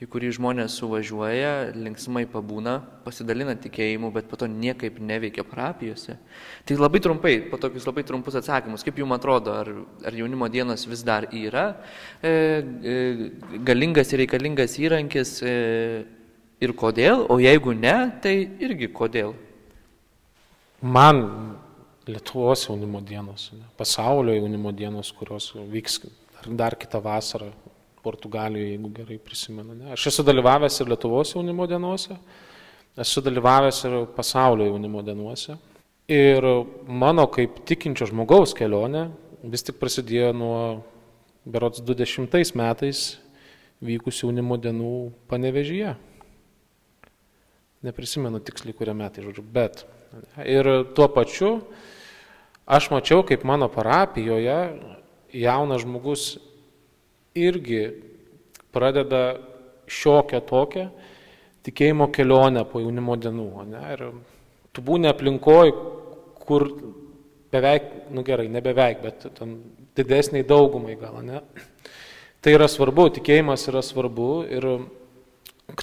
į 0.00 0.06
kurį 0.08 0.30
žmonės 0.32 0.78
suvažiuoja, 0.80 1.72
linksmai 1.76 2.22
pabūna, 2.32 2.78
pasidalina 3.04 3.52
tikėjimu, 3.60 4.08
bet 4.14 4.30
po 4.30 4.38
to 4.40 4.46
niekaip 4.48 4.96
neveikia 5.04 5.44
parapijose. 5.44 6.16
Tai 6.64 6.76
labai 6.78 7.02
trumpai, 7.04 7.34
po 7.50 7.58
tokius 7.60 7.84
labai 7.84 8.06
trumpus 8.08 8.38
atsakymus, 8.40 8.84
kaip 8.86 8.96
jums 9.02 9.18
atrodo, 9.18 9.52
ar, 9.60 9.68
ar 10.08 10.16
jaunimo 10.16 10.48
dienos 10.48 10.86
vis 10.88 11.04
dar 11.04 11.28
yra 11.36 11.66
e, 12.22 12.32
e, 12.32 12.94
galingas 13.66 14.14
ir 14.14 14.22
reikalingas 14.24 14.78
įrankis 14.80 15.34
e, 15.44 15.54
ir 16.64 16.72
kodėl, 16.80 17.26
o 17.28 17.36
jeigu 17.42 17.76
ne, 17.76 17.96
tai 18.24 18.38
irgi 18.64 18.88
kodėl. 18.92 19.34
Man 20.80 21.26
Lietuvos 22.08 22.64
jaunimo 22.64 23.02
dienos, 23.04 23.50
ne, 23.52 23.68
pasaulio 23.76 24.32
jaunimo 24.32 24.72
dienos, 24.72 25.12
kurios 25.12 25.52
vyks 25.68 26.00
dar 26.56 26.72
kitą 26.80 27.02
vasarą, 27.04 27.50
Portugalijoje, 28.02 28.74
jeigu 28.74 28.90
gerai 28.94 29.18
prisimenu. 29.22 29.74
Ne? 29.74 29.92
Aš 29.94 30.06
esu 30.10 30.24
dalyvavęs 30.26 30.80
ir 30.80 30.90
Lietuvos 30.92 31.34
jaunimo 31.34 31.66
dienose, 31.68 32.16
esu 33.00 33.22
dalyvavęs 33.24 33.82
ir 33.88 33.96
pasaulio 34.16 34.68
jaunimo 34.70 35.02
dienose. 35.06 35.56
Ir 36.10 36.44
mano 36.88 37.26
kaip 37.30 37.60
tikinčio 37.68 38.08
žmogaus 38.10 38.54
kelionė 38.58 39.08
vis 39.46 39.62
tik 39.66 39.78
prasidėjo 39.78 40.32
nuo 40.34 40.60
berots 41.46 41.84
20 41.86 42.56
metais 42.58 43.04
vykusių 43.80 44.26
jaunimo 44.26 44.58
dienų 44.60 44.94
panevežyje. 45.30 45.94
Neprisimenu 47.86 48.42
tiksliai, 48.44 48.76
kurie 48.76 48.92
metai, 48.92 49.24
žodžiu, 49.24 49.44
bet. 49.54 49.86
Ir 50.44 50.66
tuo 50.96 51.06
pačiu 51.08 51.60
aš 52.68 52.90
mačiau, 52.92 53.22
kaip 53.26 53.46
mano 53.48 53.70
parapijoje 53.72 54.58
jaunas 55.32 55.84
žmogus 55.86 56.34
irgi 57.34 57.84
pradeda 58.74 59.38
šiokią 59.90 60.40
tokią 60.46 60.88
tikėjimo 61.66 62.08
kelionę 62.14 62.64
po 62.68 62.80
jaunimo 62.80 63.16
dienų. 63.20 63.48
Ne? 63.68 63.82
Ir 63.94 64.04
tu 64.74 64.84
būni 64.84 65.10
aplinkoj, 65.10 65.72
kur 66.40 66.66
beveik, 67.52 67.90
nu 68.14 68.24
gerai, 68.26 68.48
ne 68.48 68.62
beveik, 68.64 69.02
bet 69.04 69.26
ten 69.36 69.58
didesniai 69.98 70.46
daugumai 70.46 70.96
gal, 70.98 71.20
ne? 71.26 71.42
Tai 72.40 72.54
yra 72.56 72.70
svarbu, 72.70 73.10
tikėjimas 73.18 73.66
yra 73.68 73.82
svarbu 73.84 74.30
ir 74.48 74.66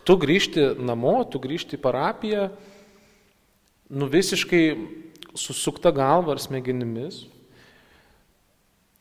tu 0.08 0.16
grįžti 0.18 0.72
namo, 0.82 1.20
tu 1.30 1.40
grįžti 1.44 1.78
į 1.78 1.84
parapiją, 1.84 2.48
nu 3.94 4.08
visiškai 4.10 4.64
susukta 5.38 5.92
galva 5.94 6.34
ar 6.34 6.42
smegenimis. 6.42 7.28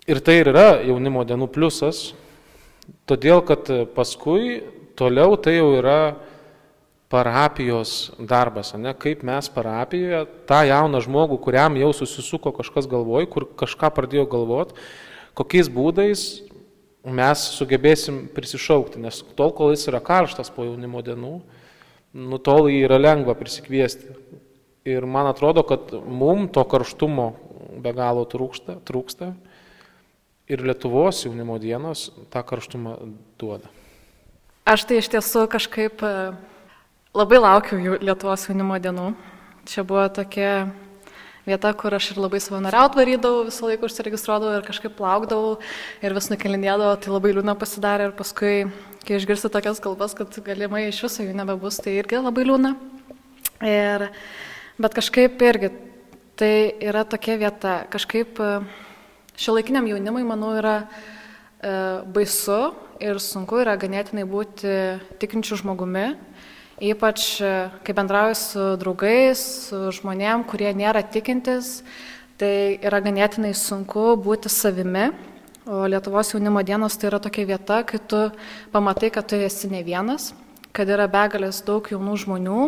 Ir 0.07 0.21
tai 0.23 0.37
ir 0.43 0.53
yra 0.53 0.83
jaunimo 0.87 1.25
dienų 1.27 1.49
pliusas, 1.51 2.13
Todėl, 3.07 3.43
kad 3.47 3.69
paskui 3.95 4.63
toliau 4.99 5.37
tai 5.39 5.59
jau 5.59 5.69
yra 5.79 6.17
parapijos 7.11 8.11
darbas, 8.19 8.73
ne? 8.75 8.91
kaip 8.99 9.23
mes 9.27 9.49
parapijoje 9.53 10.25
tą 10.49 10.63
jauną 10.67 11.01
žmogų, 11.05 11.39
kuriam 11.43 11.77
jau 11.79 11.93
susisuko 11.95 12.51
kažkas 12.57 12.89
galvoj, 12.91 13.29
kur 13.31 13.47
kažką 13.59 13.93
pradėjo 13.95 14.27
galvoti, 14.33 14.75
kokiais 15.39 15.71
būdais 15.71 16.25
mes 17.07 17.45
sugebėsim 17.55 18.25
prisišaukti, 18.35 18.99
nes 19.05 19.23
tol, 19.39 19.53
kol 19.55 19.71
jis 19.75 19.87
yra 19.93 20.03
karštas 20.03 20.51
po 20.51 20.67
jaunimo 20.67 21.03
dienų, 21.07 21.37
nu 22.27 22.41
tol 22.43 22.67
jį 22.73 22.83
yra 22.89 22.99
lengva 22.99 23.37
prisikviesti. 23.39 24.17
Ir 24.87 25.07
man 25.07 25.31
atrodo, 25.31 25.63
kad 25.67 25.93
mum 26.07 26.47
to 26.51 26.63
karštumo 26.67 27.33
be 27.83 27.93
galo 27.95 28.25
trūksta, 28.27 28.81
trūksta 28.87 29.33
ir 30.49 30.63
Lietuvos 30.63 31.25
jaunimo 31.27 31.59
dienos 31.59 32.11
tą 32.31 32.43
karštumą 32.47 32.97
duoda. 33.39 33.71
Aš 34.67 34.87
tai 34.87 35.01
iš 35.01 35.11
tiesų 35.13 35.47
kažkaip 35.51 36.03
e, 36.03 36.13
labai 37.15 37.39
laukiu 37.43 37.99
Lietuvos 38.03 38.49
jaunimo 38.49 38.79
dienų. 38.83 39.13
Čia 39.67 39.83
buvo 39.87 40.07
tokia 40.15 40.69
vieta, 41.47 41.71
kur 41.79 41.95
aš 41.95 42.13
ir 42.13 42.21
labai 42.23 42.41
savanoriaut 42.43 42.99
varydavau, 42.99 43.45
visą 43.47 43.69
laiką 43.71 43.87
užsiregistruodavau 43.87 44.59
ir 44.59 44.67
kažkaip 44.67 44.99
laukdavau 45.03 45.57
ir 46.03 46.15
vis 46.15 46.31
nukelinėdavau, 46.33 46.97
tai 47.03 47.15
labai 47.15 47.33
liūdna 47.35 47.55
pasidarė 47.59 48.09
ir 48.11 48.17
paskui, 48.19 48.55
kai 49.07 49.19
išgirsti 49.19 49.51
tokias 49.55 49.83
kalbas, 49.83 50.15
kad 50.19 50.35
galimai 50.47 50.89
iš 50.89 51.05
viso 51.07 51.27
jų 51.27 51.35
nebebus, 51.39 51.79
tai 51.83 51.99
irgi 52.01 52.23
labai 52.23 52.47
liūdna. 52.47 52.75
Ir, 53.67 54.09
bet 54.83 54.99
kažkaip 54.99 55.43
irgi 55.47 55.71
tai 56.37 56.53
yra 56.85 57.07
tokia 57.09 57.39
vieta, 57.41 57.77
kažkaip 57.95 58.43
e, 58.43 58.51
šiuolaikiniam 59.37 59.87
jaunimui, 59.91 60.25
manau, 60.25 60.55
yra 60.57 60.77
e, 60.81 61.71
baisu 62.13 62.73
ir 63.03 63.21
sunku 63.21 63.61
yra 63.61 63.77
ganėtinai 63.77 64.25
būti 64.29 64.73
tikinčių 65.21 65.61
žmogumi, 65.61 66.07
ypač 66.81 67.27
e, 67.45 67.53
kai 67.85 67.97
bendrauju 67.97 68.39
su 68.41 68.67
draugais, 68.81 69.43
su 69.69 69.81
žmonėm, 69.99 70.47
kurie 70.49 70.73
nėra 70.77 71.05
tikintis, 71.05 71.83
tai 72.41 72.81
yra 72.81 73.03
ganėtinai 73.05 73.53
sunku 73.57 74.15
būti 74.21 74.53
savimi. 74.53 75.11
O 75.67 75.83
Lietuvos 75.91 76.31
jaunimo 76.31 76.63
dienos 76.63 76.95
tai 76.95 77.11
yra 77.11 77.19
tokia 77.21 77.45
vieta, 77.49 77.81
kai 77.83 77.99
tu 77.99 78.21
pamatai, 78.73 79.11
kad 79.11 79.27
tu 79.27 79.37
esi 79.37 79.69
ne 79.69 79.83
vienas, 79.83 80.31
kad 80.73 80.89
yra 80.89 81.09
begalės 81.11 81.59
daug 81.67 81.89
jaunų 81.91 82.15
žmonių, 82.23 82.61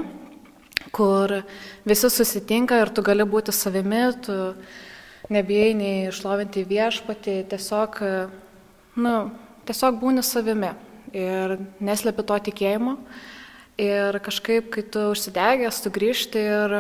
kur 0.93 1.39
visi 1.87 2.11
susitinka 2.11 2.81
ir 2.83 2.91
tu 2.91 3.05
gali 3.07 3.23
būti 3.23 3.55
savimi, 3.55 4.03
tu 4.25 4.35
nebijai 5.27 5.75
nei 5.77 5.97
išlovinti 6.09 6.65
viešpatį, 6.69 7.37
tiesiog, 7.51 7.99
nu, 9.03 9.15
tiesiog 9.69 9.99
būni 10.01 10.25
savimi 10.25 10.73
ir 11.17 11.59
neslėpi 11.81 12.25
to 12.27 12.39
tikėjimo. 12.49 12.97
Ir 13.79 14.19
kažkaip, 14.25 14.73
kai 14.75 14.83
tu 14.83 15.11
užsidegęs, 15.13 15.83
tu 15.85 15.93
grįžti 15.95 16.41
ir 16.43 16.77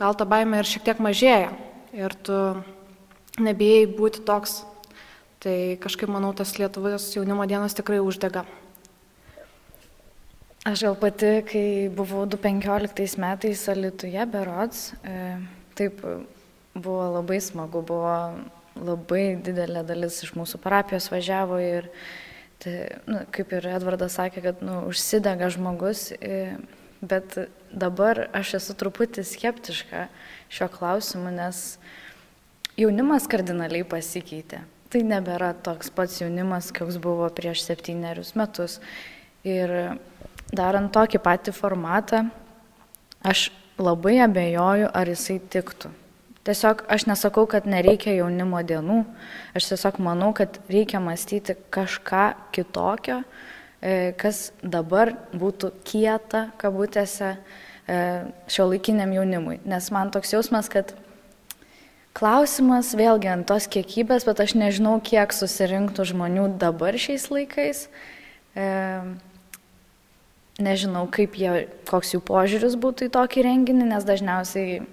gal 0.00 0.16
ta 0.16 0.24
baime 0.24 0.62
ir 0.62 0.68
šiek 0.68 0.86
tiek 0.86 1.02
mažėja. 1.02 1.50
Ir 1.96 2.14
tu 2.24 2.38
nebijai 3.42 3.84
būti 3.90 4.24
toks. 4.24 4.62
Tai 5.44 5.76
kažkaip 5.82 6.08
manau, 6.10 6.32
tas 6.32 6.56
Lietuvos 6.56 7.10
jaunimo 7.12 7.44
dienos 7.46 7.76
tikrai 7.76 8.00
uždega. 8.00 8.46
Aš 10.66 10.86
gal 10.88 10.96
pati, 10.98 11.44
kai 11.46 11.66
buvau 11.94 12.24
2015 12.26 13.20
metais 13.22 13.60
Alituje, 13.70 14.24
Berods, 14.26 14.88
e, 15.06 15.36
taip 15.78 16.00
buvo 16.82 17.08
labai 17.16 17.40
smagu, 17.42 17.82
buvo 17.86 18.14
labai 18.76 19.36
didelė 19.40 19.82
dalis 19.86 20.20
iš 20.24 20.34
mūsų 20.36 20.60
parapijos 20.62 21.08
važiavo 21.12 21.58
ir, 21.62 21.88
tai, 22.62 22.76
nu, 23.08 23.22
kaip 23.32 23.52
ir 23.56 23.68
Edvardas 23.76 24.18
sakė, 24.20 24.44
kad 24.50 24.62
nu, 24.64 24.82
užsidega 24.90 25.48
žmogus, 25.54 26.10
bet 27.00 27.38
dabar 27.72 28.26
aš 28.36 28.56
esu 28.60 28.76
truputį 28.78 29.24
skeptiška 29.26 30.06
šio 30.52 30.68
klausimu, 30.72 31.32
nes 31.34 31.76
jaunimas 32.78 33.28
kardinaliai 33.30 33.86
pasikeitė. 33.88 34.62
Tai 34.92 35.02
nebėra 35.02 35.50
toks 35.66 35.90
pats 35.90 36.20
jaunimas, 36.20 36.70
koks 36.74 37.00
buvo 37.02 37.26
prieš 37.34 37.64
septynerius 37.66 38.36
metus. 38.38 38.78
Ir 39.46 39.98
darant 40.54 40.92
tokį 40.94 41.20
patį 41.22 41.54
formatą, 41.56 42.26
aš 43.26 43.48
labai 43.82 44.20
abejoju, 44.24 44.90
ar 44.94 45.10
jisai 45.10 45.40
tiktų. 45.52 45.90
Tiesiog 46.46 46.84
aš 46.86 47.08
nesakau, 47.10 47.42
kad 47.50 47.64
nereikia 47.66 48.12
jaunimo 48.14 48.60
dienų, 48.62 49.00
aš 49.58 49.72
tiesiog 49.72 49.98
manau, 50.04 50.30
kad 50.36 50.60
reikia 50.70 51.00
mąstyti 51.02 51.56
kažką 51.74 52.26
kitokio, 52.54 53.22
e, 53.82 54.12
kas 54.20 54.52
dabar 54.62 55.16
būtų 55.34 55.72
kieta, 55.82 56.44
kabutėse, 56.62 57.34
e, 57.90 57.98
šio 58.46 58.68
laikiniam 58.70 59.10
jaunimui. 59.16 59.58
Nes 59.66 59.90
man 59.90 60.14
toks 60.14 60.36
jausmas, 60.36 60.70
kad 60.70 60.94
klausimas 62.14 62.94
vėlgi 62.94 63.32
ant 63.32 63.48
tos 63.50 63.66
kiekybės, 63.66 64.24
bet 64.28 64.40
aš 64.40 64.54
nežinau, 64.54 65.00
kiek 65.02 65.34
susirinktų 65.34 66.06
žmonių 66.12 66.52
dabar 66.62 66.94
šiais 66.94 67.26
laikais. 67.34 67.88
E, 68.54 68.68
nežinau, 70.62 71.08
kaip 71.10 71.34
jie, 71.36 71.66
koks 71.90 72.14
jų 72.14 72.22
požiūris 72.22 72.78
būtų 72.80 73.10
į 73.10 73.16
tokį 73.18 73.44
renginį, 73.50 73.90
nes 73.90 74.06
dažniausiai 74.06 74.84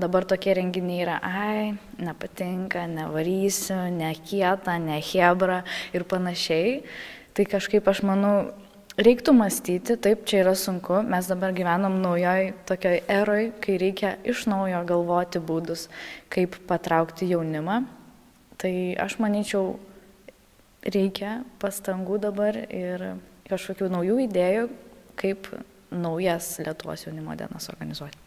dabar 0.00 0.24
tokie 0.28 0.54
renginiai 0.56 1.04
yra, 1.04 1.18
ai, 1.22 1.74
nepatinka, 2.00 2.86
nevarysiu, 2.90 3.78
nekieta, 3.94 4.78
nehebra 4.82 5.62
ir 5.94 6.06
panašiai. 6.08 6.80
Tai 7.36 7.46
kažkaip 7.46 7.86
aš 7.88 8.02
manau, 8.08 8.50
reiktų 9.00 9.34
mąstyti, 9.36 9.96
taip, 10.02 10.24
čia 10.28 10.42
yra 10.42 10.54
sunku, 10.58 11.00
mes 11.06 11.28
dabar 11.30 11.54
gyvenam 11.56 12.00
naujoj 12.02 12.52
tokioj 12.68 13.02
eroj, 13.10 13.50
kai 13.62 13.78
reikia 13.80 14.16
iš 14.28 14.46
naujo 14.50 14.82
galvoti 14.88 15.40
būdus, 15.40 15.86
kaip 16.32 16.58
patraukti 16.68 17.30
jaunimą. 17.30 17.82
Tai 18.60 18.74
aš 19.00 19.16
manyčiau, 19.22 19.78
reikia 20.84 21.40
pastangų 21.62 22.20
dabar 22.26 22.58
ir 22.66 23.12
kažkokių 23.50 23.88
naujų 23.92 24.18
idėjų, 24.26 24.66
kaip 25.20 25.48
naujas 25.90 26.58
Lietuvos 26.62 27.06
jaunimo 27.06 27.34
dienas 27.38 27.70
organizuoti. 27.72 28.18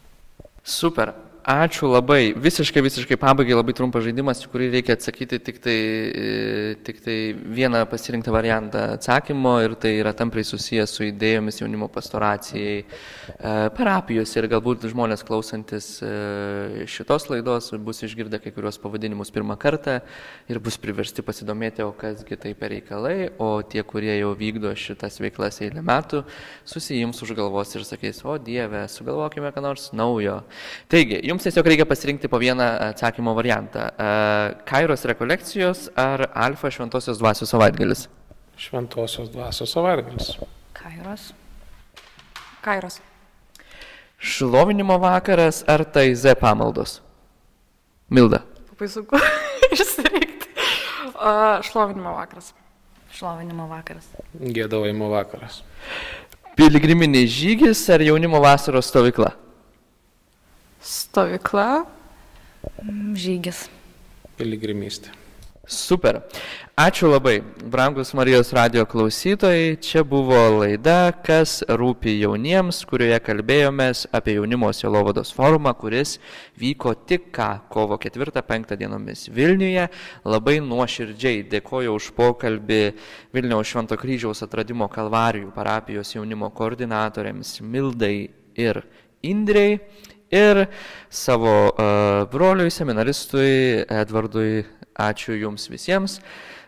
Super. 0.64 1.14
Ačiū 1.44 1.90
labai. 1.92 2.32
Visiškai, 2.40 2.80
visiškai 2.80 3.18
pabaigai 3.20 3.52
labai 3.52 3.74
trumpas 3.76 4.00
žaidimas, 4.06 4.38
į 4.40 4.48
kurį 4.48 4.68
reikia 4.72 4.94
atsakyti 4.96 5.36
tik 5.44 5.58
tai, 5.60 5.74
e, 5.76 6.28
tik 6.80 7.02
tai 7.04 7.16
vieną 7.36 7.82
pasirinktą 7.90 8.32
variantą 8.32 8.86
atsakymo 8.94 9.52
ir 9.60 9.74
tai 9.76 9.90
yra 9.98 10.14
tampriai 10.16 10.46
susijęs 10.48 10.94
su 10.96 11.04
idėjomis 11.04 11.60
jaunimo 11.60 11.90
pastoracijai 11.92 12.78
e, 12.80 12.86
parapijose 13.76 14.38
ir 14.40 14.48
galbūt 14.54 14.86
žmonės 14.88 15.24
klausantis 15.28 15.90
e, 16.00 16.86
šitos 16.88 17.28
laidos 17.28 17.68
bus 17.76 18.00
išgirdę 18.08 18.40
kai 18.40 18.54
kurios 18.56 18.80
pavadinimus 18.80 19.28
pirmą 19.28 19.58
kartą 19.60 19.98
ir 20.48 20.62
bus 20.64 20.80
priversti 20.80 21.20
pasidomėti, 21.20 21.84
o 21.84 21.92
kasgi 21.92 22.40
tai 22.40 22.54
per 22.56 22.72
reikalai, 22.72 23.34
o 23.36 23.60
tie, 23.60 23.84
kurie 23.84 24.16
jau 24.16 24.32
vykdo 24.32 24.72
šitas 24.72 25.20
veiklas 25.20 25.60
eilę 25.60 25.84
metų, 25.84 26.24
susijims 26.64 27.20
už 27.20 27.36
galvos 27.36 27.76
ir 27.76 27.84
sakys, 27.84 28.24
o 28.24 28.40
Dieve, 28.40 28.86
sugalvokime 28.88 29.52
ką 29.52 29.68
nors 29.68 29.90
naujo. 29.92 30.40
Taigi, 30.88 31.20
jums 31.34 31.46
tiesiog 31.48 31.66
reikia 31.66 31.86
pasirinkti 31.86 32.28
po 32.30 32.38
vieną 32.38 32.64
atsakymo 32.90 33.34
variantą. 33.34 33.88
E, 33.90 34.08
Kairos 34.68 35.04
rekolekcijos 35.04 35.88
ar 35.98 36.28
Alfa 36.34 36.70
Šventosios 36.70 37.18
dvasios 37.18 37.50
savaitgalis? 37.50 38.06
Šventosios 38.56 39.32
dvasios 39.34 39.72
savaitgalis. 39.74 40.36
Kairos. 40.72 41.32
Kairos. 42.62 43.00
Šlovinimo 44.18 44.98
vakaras 44.98 45.64
ar 45.68 45.84
taize 45.84 46.34
pamaldos? 46.34 47.00
Milda. 48.08 48.44
Labai 48.70 48.88
sunku 48.88 49.18
išsirinkti. 49.74 50.48
Šlovinimo 51.66 52.14
vakaras. 52.14 52.54
Šlovinimo 53.14 53.66
vakaras. 53.70 54.06
Gėdavimo 54.38 55.10
vakaras. 55.10 55.62
Piligriminiai 56.54 57.26
žygis 57.26 57.82
ar 57.90 58.02
jaunimo 58.02 58.38
vasaros 58.42 58.86
stovykla? 58.86 59.34
Stovykla. 60.84 61.84
Mm, 62.84 63.12
žygis. 63.16 63.66
Piligrimystė. 64.36 65.14
Super. 65.64 66.20
Ačiū 66.76 67.08
labai, 67.08 67.38
brangus 67.72 68.10
Marijos 68.12 68.50
radio 68.52 68.84
klausytojai. 68.84 69.78
Čia 69.80 70.02
buvo 70.04 70.36
laida, 70.58 71.08
kas 71.24 71.62
rūpi 71.64 72.18
jauniems, 72.20 72.82
kurioje 72.84 73.16
kalbėjomės 73.24 74.02
apie 74.12 74.34
jaunimo 74.36 74.68
sielovados 74.76 75.32
forumą, 75.32 75.72
kuris 75.78 76.18
vyko 76.60 76.92
tik 77.08 77.30
ką 77.32 77.48
kovo 77.72 77.96
4-5 77.96 78.76
dienomis 78.76 79.30
Vilniuje. 79.32 79.88
Labai 80.28 80.58
nuoširdžiai 80.66 81.46
dėkoju 81.48 81.96
už 81.96 82.10
pokalbį 82.18 82.82
Vilniaus 83.32 83.72
Švento 83.72 83.96
kryžiaus 83.96 84.44
atradimo 84.44 84.90
Kalvarijų 84.92 85.54
parapijos 85.56 86.12
jaunimo 86.12 86.52
koordinatoriams 86.52 87.62
Mildai 87.64 88.28
ir 88.52 88.84
Indrei 89.24 89.78
ir 90.34 90.64
savo 91.10 91.54
uh, 91.70 92.24
broliui, 92.32 92.72
seminaristui 92.74 93.84
Edvardui. 93.88 94.64
Ačiū 94.94 95.34
Jums 95.34 95.66
visiems. 95.72 96.20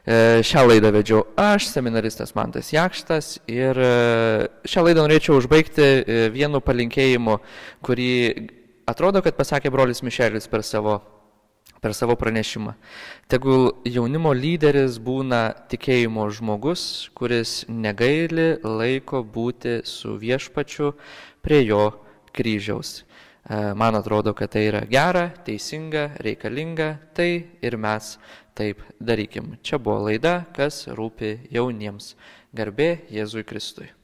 Uh, 0.07 0.39
šią 0.47 0.65
laidą 0.67 0.91
vedžiau 0.95 1.25
aš, 1.39 1.69
seminaristas 1.71 2.35
Mantas 2.39 2.73
Jakštas 2.75 3.37
ir 3.51 3.79
uh, 3.79 4.47
šią 4.67 4.87
laidą 4.87 5.07
norėčiau 5.07 5.39
užbaigti 5.41 5.91
vienu 6.35 6.63
palinkėjimu, 6.63 7.37
kurį 7.87 8.15
atrodo, 8.87 9.23
kad 9.23 9.39
pasakė 9.39 9.71
brolis 9.75 10.03
Mišelis 10.07 10.51
per 10.51 10.67
savo 10.67 11.01
per 11.81 11.95
savo 11.95 12.17
pranešimą. 12.17 12.75
Tegul 13.31 13.69
jaunimo 13.87 14.33
lyderis 14.35 14.99
būna 14.99 15.55
tikėjimo 15.71 16.25
žmogus, 16.35 16.83
kuris 17.15 17.65
negaili 17.69 18.57
laiko 18.65 19.23
būti 19.23 19.81
su 19.87 20.17
viešpačiu 20.19 20.95
prie 21.47 21.63
jo 21.67 21.93
kryžiaus. 22.35 23.06
E, 23.49 23.75
man 23.75 23.95
atrodo, 23.95 24.35
kad 24.35 24.51
tai 24.51 24.67
yra 24.67 24.83
gera, 24.91 25.29
teisinga, 25.47 26.17
reikalinga, 26.25 26.89
tai 27.15 27.31
ir 27.63 27.77
mes 27.79 28.17
taip 28.59 28.83
darykim. 28.99 29.55
Čia 29.63 29.79
buvo 29.79 30.09
laida, 30.09 30.41
kas 30.57 30.87
rūpi 30.91 31.37
jauniems. 31.55 32.15
Garbė 32.57 33.07
Jėzui 33.13 33.45
Kristui. 33.47 33.96